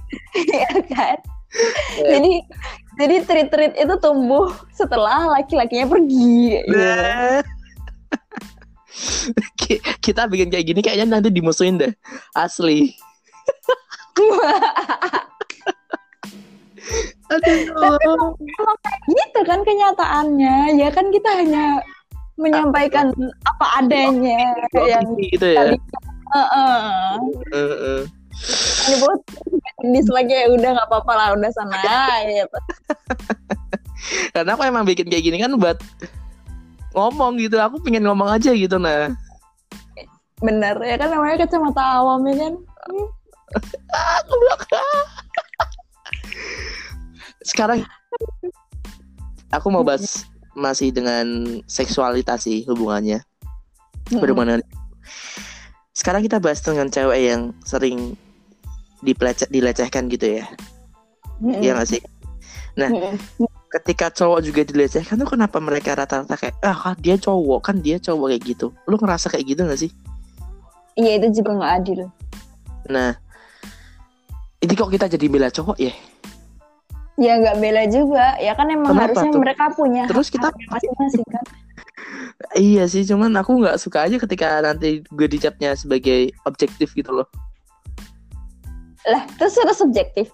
ya 0.62 0.72
kan 0.88 1.18
jadi 1.96 2.32
jadi 3.00 3.16
treat 3.24 3.48
treat 3.48 3.74
itu 3.78 3.94
tumbuh 4.02 4.52
setelah 4.76 5.32
laki-lakinya 5.32 5.88
pergi 5.88 6.60
gitu. 6.60 6.76
Nah. 6.76 7.40
Ki- 9.60 9.82
kita 10.00 10.28
bikin 10.28 10.52
kayak 10.52 10.66
gini 10.66 10.80
kayaknya 10.84 11.18
nanti 11.18 11.32
dimusuhin 11.32 11.80
deh. 11.80 11.92
Asli 12.36 12.92
Aduh. 17.28 18.32
gitu 19.08 19.40
kan 19.44 19.60
kenyataannya 19.60 20.80
ya 20.80 20.88
kan 20.88 21.12
kita 21.12 21.30
hanya 21.36 21.84
menyampaikan 22.38 23.12
apa 23.44 23.66
adanya 23.82 24.54
yang 24.78 25.04
gitu 25.18 25.44
ya 25.44 25.74
tadi 25.74 25.76
Heeh. 26.28 27.16
Heeh. 27.56 28.00
ini 28.88 28.94
buat 29.00 29.20
dislike 29.82 30.30
ya 30.30 30.46
udah 30.52 30.70
nggak 30.76 30.88
apa-apa 30.92 31.12
lah 31.16 31.28
udah 31.34 31.50
sana 31.50 31.80
gitu. 32.28 32.58
karena 34.36 34.54
aku 34.54 34.62
emang 34.68 34.84
bikin 34.86 35.08
kayak 35.08 35.24
gini 35.24 35.40
kan 35.40 35.56
buat 35.58 35.80
ngomong 36.94 37.40
gitu 37.40 37.58
aku 37.58 37.80
pengen 37.82 38.06
ngomong 38.06 38.28
aja 38.30 38.54
gitu 38.54 38.76
nah 38.78 39.10
bener 40.38 40.78
ya 40.86 40.94
kan 40.94 41.10
namanya 41.10 41.44
kacamata 41.44 41.82
awam 41.98 42.22
ya 42.30 42.34
kan 42.46 42.54
aku 44.22 44.32
blok 44.38 44.62
sekarang 47.48 47.80
aku 49.48 49.66
mau 49.72 49.80
bahas 49.80 50.28
masih 50.52 50.92
dengan 50.92 51.24
seksualitas 51.64 52.44
sih 52.44 52.68
hubungannya. 52.68 53.24
Berhubungan 54.12 54.60
sekarang 55.96 56.22
kita 56.22 56.38
bahas 56.38 56.60
dengan 56.60 56.92
cewek 56.92 57.18
yang 57.18 57.42
sering 57.64 58.14
dipelece 59.00 59.48
dilecehkan 59.48 60.12
gitu 60.12 60.38
ya. 60.38 60.44
Mm-mm. 61.40 61.64
Iya 61.64 61.80
gak 61.80 61.88
sih? 61.88 62.02
Nah. 62.76 62.92
Mm-mm. 62.92 63.16
ketika 63.68 64.08
cowok 64.08 64.40
juga 64.40 64.64
dilecehkan 64.64 65.20
tuh 65.20 65.28
kenapa 65.28 65.60
mereka 65.60 65.92
rata-rata 65.92 66.40
kayak 66.40 66.56
ah 66.64 66.72
kan 66.72 66.96
dia 67.04 67.20
cowok 67.20 67.60
kan 67.60 67.76
dia 67.84 68.00
cowok 68.00 68.32
kayak 68.32 68.42
gitu? 68.56 68.66
Lu 68.88 68.96
ngerasa 68.96 69.28
kayak 69.28 69.44
gitu 69.44 69.60
gak 69.68 69.76
sih? 69.76 69.92
Iya 70.96 71.20
itu 71.20 71.44
juga 71.44 71.60
nggak 71.60 71.72
adil. 71.76 72.00
Nah 72.88 73.12
ini 74.64 74.72
kok 74.72 74.90
kita 74.90 75.06
jadi 75.06 75.26
bela 75.28 75.52
cowok 75.52 75.76
ya 75.78 75.92
ya 77.18 77.34
nggak 77.34 77.56
bela 77.58 77.82
juga 77.90 78.38
ya 78.38 78.54
kan 78.54 78.70
emang 78.70 78.94
Kenapa 78.94 79.10
harusnya 79.10 79.30
tuh? 79.34 79.42
mereka 79.42 79.64
punya 79.74 80.02
Terus 80.06 80.30
kita- 80.30 80.54
masing-masing 80.70 81.26
kan 81.28 81.44
Iya 82.54 82.86
sih, 82.86 83.02
cuman 83.02 83.34
aku 83.34 83.58
nggak 83.58 83.76
suka 83.82 84.06
aja 84.06 84.16
ketika 84.16 84.62
nanti 84.62 85.02
gue 85.04 85.26
dicapnya 85.26 85.74
sebagai 85.74 86.30
objektif 86.46 86.94
gitu 86.94 87.10
loh. 87.10 87.26
lah 89.04 89.26
terus 89.36 89.58
sudah 89.58 89.74
subjektif 89.74 90.30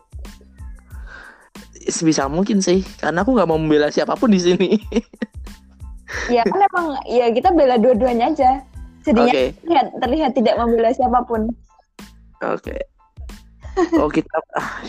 Sebisa 1.85 2.29
mungkin 2.29 2.61
sih, 2.65 2.81
karena 2.97 3.25
aku 3.25 3.33
nggak 3.37 3.49
mau 3.49 3.61
membela 3.61 3.93
siapa 3.93 4.17
pun 4.17 4.33
di 4.33 4.41
sini. 4.41 4.77
ya 6.33 6.45
kan 6.45 6.61
emang 6.73 6.87
ya 7.05 7.29
kita 7.29 7.53
bela 7.53 7.77
dua-duanya 7.77 8.33
aja 8.33 8.51
jadinya 9.03 9.33
Oke, 9.33 9.45
terlihat, 9.61 9.87
terlihat 10.01 10.31
tidak 10.33 10.55
membela 10.57 10.91
siapa 10.93 11.21
pun 11.25 11.49
oke. 12.41 12.77
Oh 13.99 14.09
kita, 14.09 14.37
ah, 14.55 14.81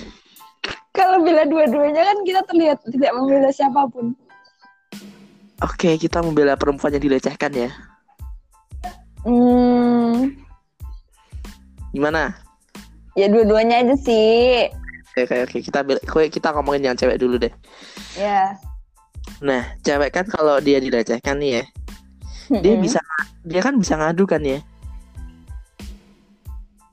kalau 0.96 1.22
bela 1.22 1.44
dua-duanya 1.46 2.02
kan 2.02 2.18
kita 2.24 2.42
terlihat 2.48 2.80
tidak 2.88 3.12
membela 3.14 3.52
siapa 3.52 3.86
pun 3.92 4.16
oke 5.62 5.90
kita 6.00 6.24
membela 6.24 6.56
perempuan 6.56 6.96
yang 6.96 7.04
dilecehkan 7.04 7.52
ya. 7.54 7.70
hmm 9.28 10.32
Gimana? 11.92 12.36
ya 13.16 13.28
dua-duanya 13.28 13.84
aja 13.84 13.96
sih 14.00 14.68
Oke, 15.16 15.24
oke, 15.32 15.48
oke. 15.48 15.58
Kita 15.64 15.80
kita 16.28 16.48
ngomongin 16.52 16.92
yang 16.92 16.98
cewek 17.00 17.16
dulu 17.16 17.40
deh. 17.40 17.54
ya 18.20 18.52
Nah, 19.40 19.64
cewek 19.80 20.12
kan 20.12 20.28
kalau 20.28 20.60
dia 20.60 20.84
dilecehkan 20.84 21.40
nih 21.40 21.60
ya, 21.60 21.64
dia 22.60 22.76
Mm-mm. 22.76 22.84
bisa, 22.84 23.00
dia 23.48 23.64
kan 23.64 23.80
bisa 23.80 23.96
ngadu 23.96 24.28
kan 24.28 24.44
ya. 24.44 24.60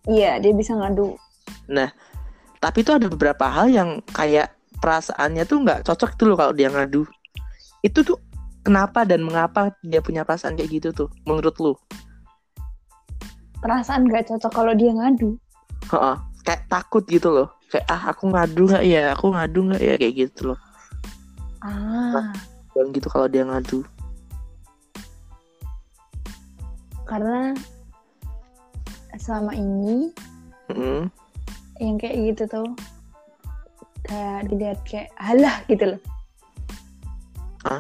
iya 0.07 0.39
dia 0.43 0.51
bisa 0.55 0.75
ngadu 0.75 1.15
Tapi 2.63 2.87
itu 2.87 2.95
ada 2.95 3.11
beberapa 3.11 3.51
hal 3.51 3.67
yang 3.75 3.99
kayak 4.15 4.55
perasaannya 4.79 5.43
tuh 5.51 5.67
nggak 5.67 5.83
cocok 5.83 6.11
tuh 6.15 6.27
loh 6.31 6.37
kalau 6.39 6.55
dia 6.55 6.71
ngadu. 6.71 7.03
Itu 7.83 8.07
tuh 8.07 8.23
kenapa 8.63 9.03
dan 9.03 9.27
mengapa 9.27 9.75
dia 9.83 9.99
punya 9.99 10.23
perasaan 10.23 10.55
kayak 10.55 10.71
gitu 10.71 10.89
tuh 10.95 11.09
menurut 11.27 11.59
lu? 11.59 11.75
perasaan 13.63 14.11
gak 14.11 14.27
cocok 14.27 14.51
kalau 14.51 14.75
dia 14.75 14.91
ngadu 14.91 15.39
Heeh, 15.87 16.17
kayak 16.43 16.67
takut 16.67 17.07
gitu 17.07 17.31
loh. 17.31 17.49
Kayak 17.71 17.87
ah 17.89 18.03
aku 18.11 18.31
ngadu 18.35 18.63
nggak 18.71 18.85
ya, 18.85 19.15
aku 19.15 19.27
ngadu 19.35 19.59
nggak 19.71 19.83
ya 19.83 19.95
kayak 19.99 20.15
gitu 20.19 20.41
loh. 20.53 20.59
ah 21.63 22.35
Dan 22.75 22.91
gitu 22.91 23.07
kalau 23.07 23.31
dia 23.31 23.47
ngadu. 23.47 23.87
karena 27.07 27.53
selama 29.21 29.53
ini 29.53 30.09
Heeh. 30.73 31.05
Yang 31.79 31.97
kayak 31.97 32.17
gitu 32.21 32.43
tuh 32.49 32.67
kayak 34.05 34.51
dilihat 34.51 34.79
kayak 34.85 35.09
halah 35.17 35.57
gitu 35.67 35.85
loh 35.95 36.01
Hah? 37.63 37.79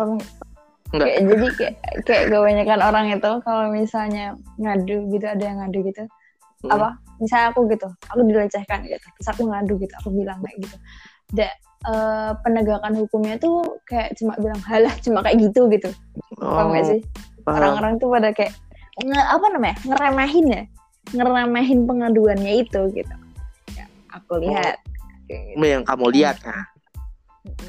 Enggak. 0.92 1.09
kayak 1.09 1.20
jadi 1.24 1.46
kayak 1.57 1.74
kayak 2.05 2.24
kebanyakan 2.31 2.81
orang 2.85 3.07
itu 3.11 3.31
kalau 3.42 3.64
misalnya 3.68 4.24
ngadu 4.57 4.96
gitu 5.11 5.26
ada 5.26 5.42
yang 5.42 5.59
ngadu 5.61 5.81
gitu 5.85 6.05
Hmm. 6.62 6.78
apa 6.78 6.94
misalnya 7.18 7.50
aku 7.50 7.66
gitu 7.66 7.90
aku 8.07 8.22
dilecehkan 8.22 8.87
gitu 8.87 8.94
terus 8.94 9.28
aku 9.35 9.50
ngadu 9.50 9.74
gitu 9.83 9.90
aku 9.98 10.14
bilang 10.14 10.38
kayak 10.46 10.62
gitu 10.62 10.76
da, 11.35 11.50
eh, 11.90 12.31
penegakan 12.46 12.94
hukumnya 12.94 13.35
tuh 13.35 13.83
kayak 13.83 14.14
cuma 14.14 14.38
bilang 14.38 14.62
halah 14.62 14.94
cuma 15.02 15.26
kayak 15.26 15.42
gitu 15.42 15.66
gitu 15.66 15.90
paham 16.38 16.70
gak 16.70 16.87
sih 16.87 17.00
Oh, 17.42 17.50
paham. 17.50 17.59
orang-orang 17.59 17.92
tuh 17.98 18.09
pada 18.14 18.31
kayak 18.31 18.55
nge, 18.94 19.18
apa 19.18 19.46
namanya 19.50 19.74
ngeremehin 19.83 20.46
ya 20.46 20.62
ngeremehin 21.11 21.81
pengaduannya 21.83 22.52
itu 22.62 22.81
gitu 22.94 23.14
aku 24.12 24.33
lihat 24.44 24.77
kayak 25.27 25.42
gitu. 25.57 25.64
yang 25.64 25.83
kamu 25.88 26.07
lihat 26.12 26.37
ya. 26.44 26.59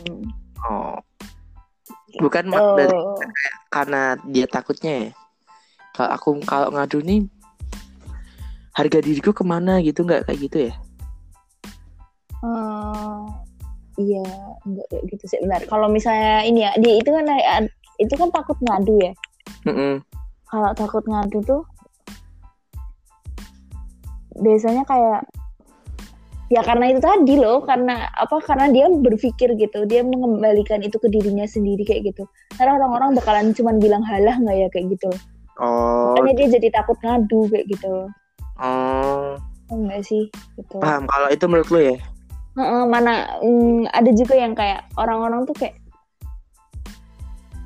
Mm. 0.07 0.23
Oh. 0.67 0.99
Bukan 2.19 2.45
mak- 2.51 2.77
dari 2.77 2.93
Oh. 2.93 3.17
karena 3.73 4.19
dia 4.29 4.45
takutnya 4.45 5.09
ya. 5.09 5.11
Kalau 5.97 6.09
aku 6.13 6.29
kalau 6.45 6.69
ngadu 6.73 7.01
nih 7.01 7.25
harga 8.73 8.99
diriku 9.01 9.31
ke 9.33 9.45
mana 9.45 9.81
gitu 9.81 10.05
nggak 10.05 10.25
kayak 10.29 10.39
gitu 10.49 10.57
ya? 10.69 10.73
Eh, 12.43 13.23
iya, 14.01 14.25
enggak 14.67 14.85
kayak 14.91 15.03
gitu 15.15 15.23
sih. 15.29 15.39
Benar. 15.41 15.61
Kalau 15.69 15.87
misalnya 15.87 16.43
ini 16.43 16.65
ya, 16.65 16.71
dia 16.77 16.93
itu 16.99 17.09
kan 17.09 17.25
eh, 17.29 17.65
itu 18.01 18.13
kan 18.17 18.29
takut 18.33 18.57
ngadu 18.61 18.99
ya. 18.99 19.13
Mm-mm. 19.63 20.03
Kalau 20.49 20.69
takut 20.75 21.05
ngadu 21.07 21.39
tuh 21.45 21.63
biasanya 24.37 24.83
kayak 24.89 25.21
ya 26.53 26.61
karena 26.61 26.93
itu 26.93 27.01
tadi 27.01 27.35
loh, 27.41 27.65
karena 27.65 28.05
apa? 28.13 28.37
Karena 28.45 28.69
dia 28.69 28.85
berpikir 28.85 29.57
gitu, 29.57 29.89
dia 29.89 30.05
mengembalikan 30.05 30.85
itu 30.85 31.01
ke 31.01 31.09
dirinya 31.09 31.49
sendiri 31.49 31.81
kayak 31.81 32.13
gitu. 32.13 32.29
Karena 32.53 32.77
orang-orang 32.77 33.17
bakalan 33.17 33.49
cuman 33.57 33.81
bilang 33.81 34.05
halah 34.05 34.37
nggak 34.37 34.57
ya 34.57 34.67
kayak 34.69 34.93
gitu. 34.93 35.09
Oh, 35.57 36.13
Makanya 36.13 36.33
dia 36.37 36.47
jadi 36.61 36.67
takut 36.69 36.97
ngadu 37.01 37.49
kayak 37.49 37.65
gitu. 37.73 37.93
oh, 38.61 39.33
Enggak 39.73 40.05
sih 40.05 40.29
gitu. 40.61 40.77
paham. 40.77 41.09
Kalau 41.09 41.27
itu 41.33 41.45
menurut 41.49 41.69
lu 41.73 41.79
ya? 41.81 41.97
Mana 42.85 43.41
mm, 43.41 43.89
ada 43.89 44.11
juga 44.13 44.37
yang 44.37 44.53
kayak 44.53 44.85
orang-orang 44.93 45.49
tuh 45.49 45.57
kayak 45.57 45.81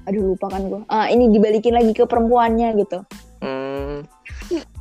aduh 0.08 0.23
lupa 0.23 0.47
kan 0.47 0.63
gue 0.71 0.82
ah 0.88 1.12
ini 1.12 1.28
dibalikin 1.36 1.76
lagi 1.76 1.91
ke 1.91 2.08
perempuannya 2.08 2.80
gitu 2.80 3.04
Hmm, 3.38 4.02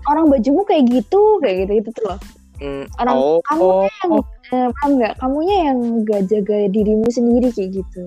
orang 0.08 0.32
bajumu 0.32 0.64
kayak 0.64 0.88
gitu 0.88 1.42
kayak 1.44 1.66
gitu 1.66 1.72
gitu 1.82 1.90
tuh 1.92 2.04
loh 2.14 2.18
hmm, 2.60 2.84
Orang- 3.00 3.16
oh, 3.20 3.38
kamu 3.44 3.62
oh, 3.62 3.84
yang 3.86 4.12
eh, 4.52 4.68
paham 4.78 4.90
nggak 4.96 5.14
kamunya 5.18 5.56
yang 5.70 5.78
gak 6.06 6.22
jaga 6.30 6.56
dirimu 6.70 7.08
sendiri 7.10 7.48
kayak 7.50 7.82
gitu 7.82 8.02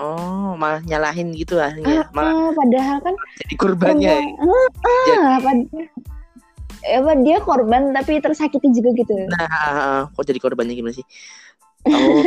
oh, 0.00 0.56
malah 0.56 0.80
nyalahin 0.86 1.34
gitu 1.36 1.60
akhirnya. 1.60 2.06
ah, 2.08 2.14
Malah 2.16 2.32
ah, 2.32 2.50
padahal 2.56 2.98
kan 3.04 3.14
jadi 3.44 3.54
korbannya. 3.58 4.10
ya. 4.10 4.20
ah, 4.40 4.68
ah, 5.12 5.36
pad- 5.44 5.70
eh, 6.80 6.96
apa 6.96 7.12
dia 7.20 7.38
korban 7.44 7.92
tapi 7.92 8.16
tersakiti 8.24 8.72
juga 8.72 8.90
gitu 8.96 9.14
Nah, 9.28 9.44
ah, 9.44 9.70
ah, 9.76 10.00
kok 10.08 10.24
jadi 10.24 10.40
korbannya 10.40 10.72
gimana 10.72 10.96
sih? 10.96 11.04
Oh, 11.84 12.24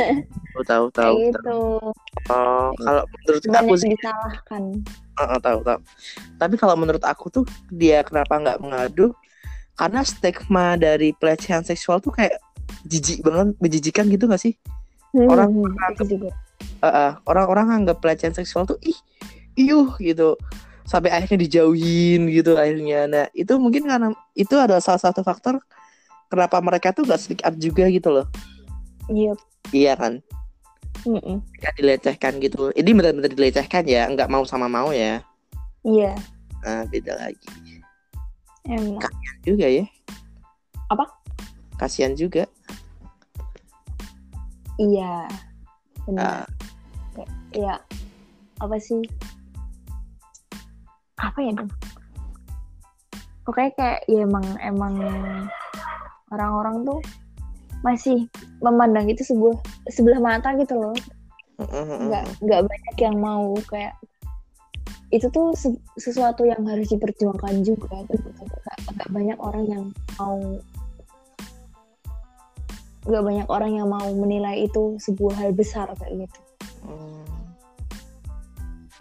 tahu, 0.70 0.86
tahu, 0.90 0.90
tahu. 0.94 1.16
gitu 1.34 1.56
Oh, 2.30 2.72
kalau 2.78 3.04
menurut 3.10 3.42
aku 3.44 3.52
banyak 3.74 3.80
sih, 3.82 3.90
disalahkan 3.98 4.64
ah, 5.18 5.22
ah, 5.36 5.40
tahu, 5.42 5.60
tahu. 5.66 5.80
Tapi 6.40 6.56
kalau 6.62 6.76
menurut 6.78 7.04
aku 7.04 7.28
tuh 7.30 7.44
dia 7.70 8.02
kenapa 8.06 8.38
nggak 8.40 8.62
mengadu? 8.62 9.12
Karena 9.74 10.06
stigma 10.06 10.78
dari 10.78 11.12
pelecehan 11.18 11.66
seksual 11.66 11.98
tuh 11.98 12.14
kayak 12.14 12.38
jijik 12.86 13.26
banget, 13.26 13.58
menjijikan 13.58 14.06
gitu 14.10 14.30
gak 14.30 14.42
sih? 14.42 14.54
Orang- 15.14 15.54
Hmm, 15.54 15.94
itu 15.94 16.18
juga 16.18 16.30
Ah, 16.84 16.88
ah, 16.92 17.12
orang-orang 17.32 17.84
anggap 17.84 18.04
pelecehan 18.04 18.36
seksual 18.36 18.68
tuh 18.68 18.76
ih, 18.84 18.96
iyuh 19.56 19.96
gitu. 20.04 20.36
Sampai 20.84 21.16
akhirnya 21.16 21.48
dijauhin 21.48 22.28
gitu 22.28 22.60
akhirnya. 22.60 23.08
Nah, 23.08 23.26
itu 23.32 23.56
mungkin 23.56 23.88
karena 23.88 24.12
itu 24.36 24.52
adalah 24.60 24.84
salah 24.84 25.00
satu 25.00 25.24
faktor 25.24 25.64
kenapa 26.28 26.60
mereka 26.60 26.92
tuh 26.92 27.08
gak 27.08 27.24
speak 27.24 27.40
up 27.48 27.56
juga 27.56 27.88
gitu 27.88 28.12
loh. 28.12 28.28
iya 29.08 29.32
Iya 29.72 29.96
kan? 29.96 30.14
Mm-mm. 31.08 31.40
Gak 31.64 31.74
dilecehkan 31.80 32.44
gitu. 32.44 32.76
Ini 32.76 32.90
benar-benar 32.92 33.32
dilecehkan 33.32 33.88
ya, 33.88 34.08
nggak 34.12 34.28
mau 34.28 34.44
sama 34.44 34.68
mau 34.68 34.92
ya. 34.92 35.24
iya 35.88 36.16
Nah, 36.64 36.84
beda 36.88 37.16
lagi. 37.20 37.48
Emang 38.68 39.04
Juga 39.44 39.68
ya. 39.68 39.86
Apa? 40.88 41.06
Kasihan 41.76 42.16
juga. 42.16 42.48
Iya, 44.80 45.28
benar. 46.08 46.44
Ah, 46.44 47.28
Iya, 47.54 47.78
apa 48.58 48.76
sih? 48.82 49.06
Apa 51.22 51.38
ya 51.46 51.54
dong? 51.54 51.70
Pokoknya 53.46 53.72
kayak 53.78 54.00
ya 54.10 54.26
emang 54.26 54.46
emang 54.64 54.96
orang-orang 56.34 56.82
tuh 56.88 57.00
masih 57.86 58.26
memandang 58.64 59.06
itu 59.12 59.22
sebuah 59.22 59.60
sebelah 59.92 60.18
mata 60.24 60.56
gitu 60.58 60.74
loh. 60.74 60.96
Nggak 61.62 62.26
nggak 62.42 62.62
banyak 62.66 62.96
yang 62.98 63.16
mau 63.22 63.54
kayak 63.70 63.94
itu 65.14 65.30
tuh 65.30 65.54
se- 65.54 65.82
sesuatu 65.94 66.42
yang 66.42 66.66
harus 66.66 66.90
diperjuangkan 66.90 67.62
juga. 67.62 68.02
gitu. 68.10 68.26
Nggak, 68.90 69.10
banyak 69.14 69.38
orang 69.38 69.64
yang 69.70 69.84
mau 70.18 70.38
nggak 73.04 73.24
banyak 73.24 73.48
orang 73.52 73.72
yang 73.78 73.88
mau 73.92 74.08
menilai 74.16 74.66
itu 74.66 74.96
sebuah 74.98 75.38
hal 75.38 75.52
besar 75.54 75.92
kayak 76.02 76.26
gitu. 76.26 76.40
Hmm, 76.82 77.24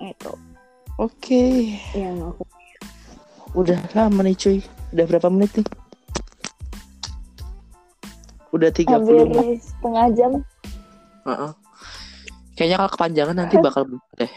Itu 0.02 0.34
Oke, 1.00 1.78
yang 1.96 2.20
aku 2.20 2.44
udah 3.56 3.80
lama 3.96 4.20
nih 4.28 4.36
cuy. 4.36 4.58
Udah 4.92 5.04
berapa 5.08 5.28
menit 5.32 5.50
nih? 5.56 5.66
Udah 8.52 8.68
30 8.68 8.92
hampir 8.92 9.16
menit. 9.24 9.64
setengah 9.64 10.06
jam 10.12 10.32
Heeh. 11.24 11.52
Kayaknya 12.52 12.76
kalau 12.84 12.90
kepanjangan 12.92 13.36
nanti 13.38 13.56
bakal 13.56 13.82
deh. 14.20 14.32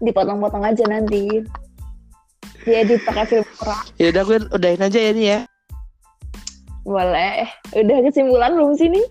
Dipotong-potong 0.00 0.64
aja 0.64 0.84
nanti 0.86 1.42
diedit 2.62 3.00
pakai 3.02 3.24
film 3.26 3.46
murah 3.56 3.80
Ya 3.96 4.06
udah 4.10 4.22
gue 4.24 4.38
udahin 4.50 4.82
aja 4.82 4.98
ya 5.00 5.10
nih 5.10 5.26
ya. 5.26 5.40
boleh 6.82 7.44
udah 7.74 7.96
kesimpulan 8.02 8.52
belum 8.54 8.74
sini 8.74 9.02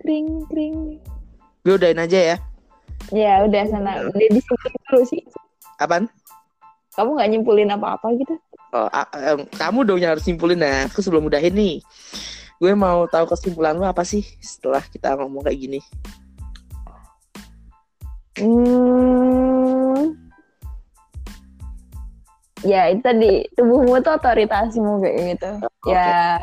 kring 0.00 0.44
kring 0.48 0.98
Gue 1.60 1.76
udahin 1.76 2.00
aja 2.00 2.18
ya. 2.18 2.36
ya 3.12 3.44
udah 3.44 3.62
sana 3.66 4.00
udah 4.06 4.28
disimpulin 4.28 4.80
dulu 4.86 5.02
sih 5.04 5.22
Apaan? 5.76 6.08
kamu 6.92 7.10
nggak 7.14 7.28
nyimpulin 7.30 7.70
apa-apa 7.70 8.08
gitu 8.16 8.34
Oh, 8.70 8.86
a- 8.86 9.10
em, 9.34 9.50
kamu 9.50 9.82
dong 9.82 9.98
yang 9.98 10.14
harus 10.14 10.22
simpulin 10.22 10.54
nah. 10.54 10.86
Aku 10.86 11.02
sebelum 11.02 11.26
udahin 11.26 11.50
nih. 11.50 11.82
Gue 12.60 12.76
mau 12.76 13.08
tahu 13.08 13.24
kesimpulan 13.24 13.72
lu 13.72 13.88
apa 13.88 14.04
sih 14.04 14.20
setelah 14.38 14.84
kita 14.84 15.16
ngomong 15.16 15.48
kayak 15.48 15.58
gini. 15.58 15.80
hmm 18.40 20.16
ya 22.60 22.92
itu 22.92 23.00
tadi 23.00 23.44
tubuhmu 23.56 24.00
tuh 24.00 24.16
otoritasmu 24.16 25.00
kayak 25.00 25.16
gitu 25.36 25.50
Oke. 25.60 25.92
ya 25.92 26.40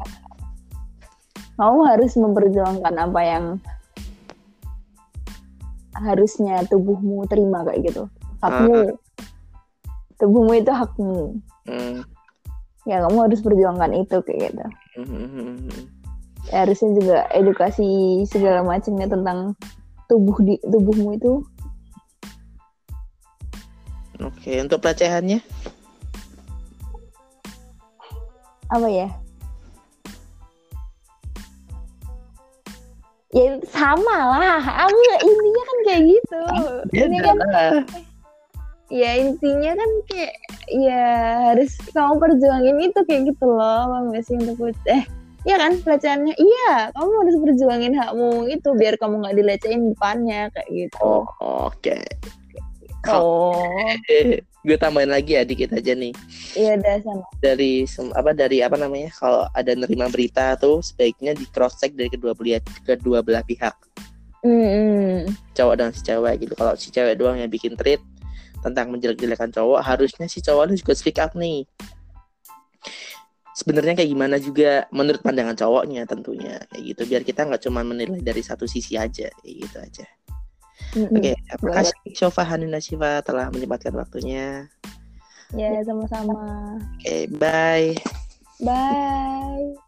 kamu 1.58 1.80
harus 1.90 2.12
memperjuangkan 2.14 2.94
apa 2.98 3.22
yang 3.22 3.46
harusnya 5.98 6.62
tubuhmu 6.70 7.26
terima 7.26 7.66
kayak 7.66 7.82
gitu 7.86 8.04
hakmu 8.42 8.98
tubuhmu 10.18 10.54
itu 10.58 10.70
hakmu 10.74 11.38
Hmm. 11.68 12.00
ya 12.88 13.04
kamu 13.04 13.28
harus 13.28 13.44
perjuangkan 13.44 13.92
itu 13.98 14.18
kayak 14.24 14.54
gitu 14.54 14.66
Hmm. 14.98 15.68
Ya, 16.50 16.64
harusnya 16.66 16.90
juga 16.98 17.18
edukasi 17.36 17.88
segala 18.28 18.64
macamnya 18.64 19.08
tentang 19.08 19.54
tubuh 20.08 20.38
di 20.44 20.56
tubuhmu 20.64 21.16
itu 21.20 21.34
Oke, 24.18 24.58
untuk 24.66 24.82
pelecehannya? 24.82 25.46
apa 28.68 28.88
ya 28.92 29.08
ya 33.32 33.60
sama 33.70 34.18
lah 34.40 34.60
aku 34.60 34.98
intinya 35.24 35.64
kan 35.64 35.78
kayak 35.88 36.02
gitu 36.10 36.42
ini 36.96 37.18
kan 37.24 37.38
lah. 37.48 37.72
ya 38.88 39.12
intinya 39.20 39.72
kan 39.76 39.90
kayak 40.12 40.34
ya 40.72 41.04
harus 41.52 41.76
kamu 41.92 42.20
perjuangin 42.20 42.78
itu 42.92 43.00
kayak 43.08 43.32
gitu 43.32 43.46
loh 43.48 44.12
gak 44.12 44.24
sih 44.28 44.36
untuk 44.36 44.76
eh 44.88 45.04
ya 45.48 45.56
kan 45.56 45.80
pelecehannya? 45.80 46.36
Iya 46.36 46.92
kamu 46.92 47.12
harus 47.24 47.36
perjuangin 47.40 47.94
hakmu 47.96 48.52
itu 48.52 48.70
biar 48.76 49.00
kamu 49.00 49.24
nggak 49.24 49.36
dilecehin 49.40 49.82
depannya 49.96 50.52
kayak 50.52 50.70
gitu. 50.70 51.00
Oh, 51.00 51.24
oke. 51.40 51.98
oh. 53.08 53.72
Eh, 54.12 54.44
gue 54.68 54.76
tambahin 54.76 55.08
lagi 55.08 55.40
ya 55.40 55.48
dikit 55.48 55.72
aja 55.72 55.96
nih. 55.96 56.12
Iya 56.60 56.76
udah 56.84 56.96
sama. 57.00 57.24
dari 57.40 57.88
apa 58.12 58.32
dari 58.36 58.60
apa 58.60 58.76
namanya 58.76 59.08
kalau 59.16 59.48
ada 59.56 59.72
nerima 59.72 60.12
berita 60.12 60.60
tuh 60.60 60.84
sebaiknya 60.84 61.32
di 61.32 61.48
cross 61.56 61.80
check 61.80 61.96
dari 61.96 62.12
kedua 62.12 62.36
belah 62.36 62.60
kedua 62.84 63.24
belah 63.24 63.44
pihak. 63.48 63.74
Hmm. 64.46 65.28
cowok 65.58 65.76
dan 65.76 65.90
si 65.96 66.04
cewek 66.04 66.46
gitu. 66.46 66.54
Kalau 66.60 66.76
si 66.76 66.92
cewek 66.92 67.18
doang 67.18 67.40
yang 67.40 67.50
bikin 67.50 67.74
tweet 67.80 68.04
tentang 68.62 68.92
menjelek-jelekan 68.92 69.50
cowok 69.56 69.80
harusnya 69.82 70.28
si 70.28 70.44
cowok 70.44 70.76
juga 70.76 70.94
speak 70.94 71.18
up 71.24 71.34
nih 71.34 71.64
sebenarnya 73.58 73.98
kayak 73.98 74.12
gimana 74.14 74.38
juga 74.38 74.86
menurut 74.94 75.26
pandangan 75.26 75.58
cowoknya 75.58 76.06
tentunya 76.06 76.62
kayak 76.70 76.84
gitu. 76.94 77.02
Biar 77.10 77.22
kita 77.26 77.50
nggak 77.50 77.66
cuma 77.66 77.82
menilai 77.82 78.22
dari 78.22 78.46
satu 78.46 78.70
sisi 78.70 78.94
aja 78.94 79.34
kayak 79.42 79.56
gitu 79.66 79.78
aja. 79.82 80.06
Oke 80.94 81.34
terima 81.34 81.72
kasih 81.82 81.98
Shofa 82.14 82.46
Hanuna 82.46 82.78
Shiva 82.78 83.26
telah 83.26 83.50
menyempatkan 83.50 83.98
waktunya. 83.98 84.70
Ya 85.58 85.82
sama-sama. 85.82 86.78
oke 87.02 87.18
bye. 87.42 87.98
Bye. 88.62 89.87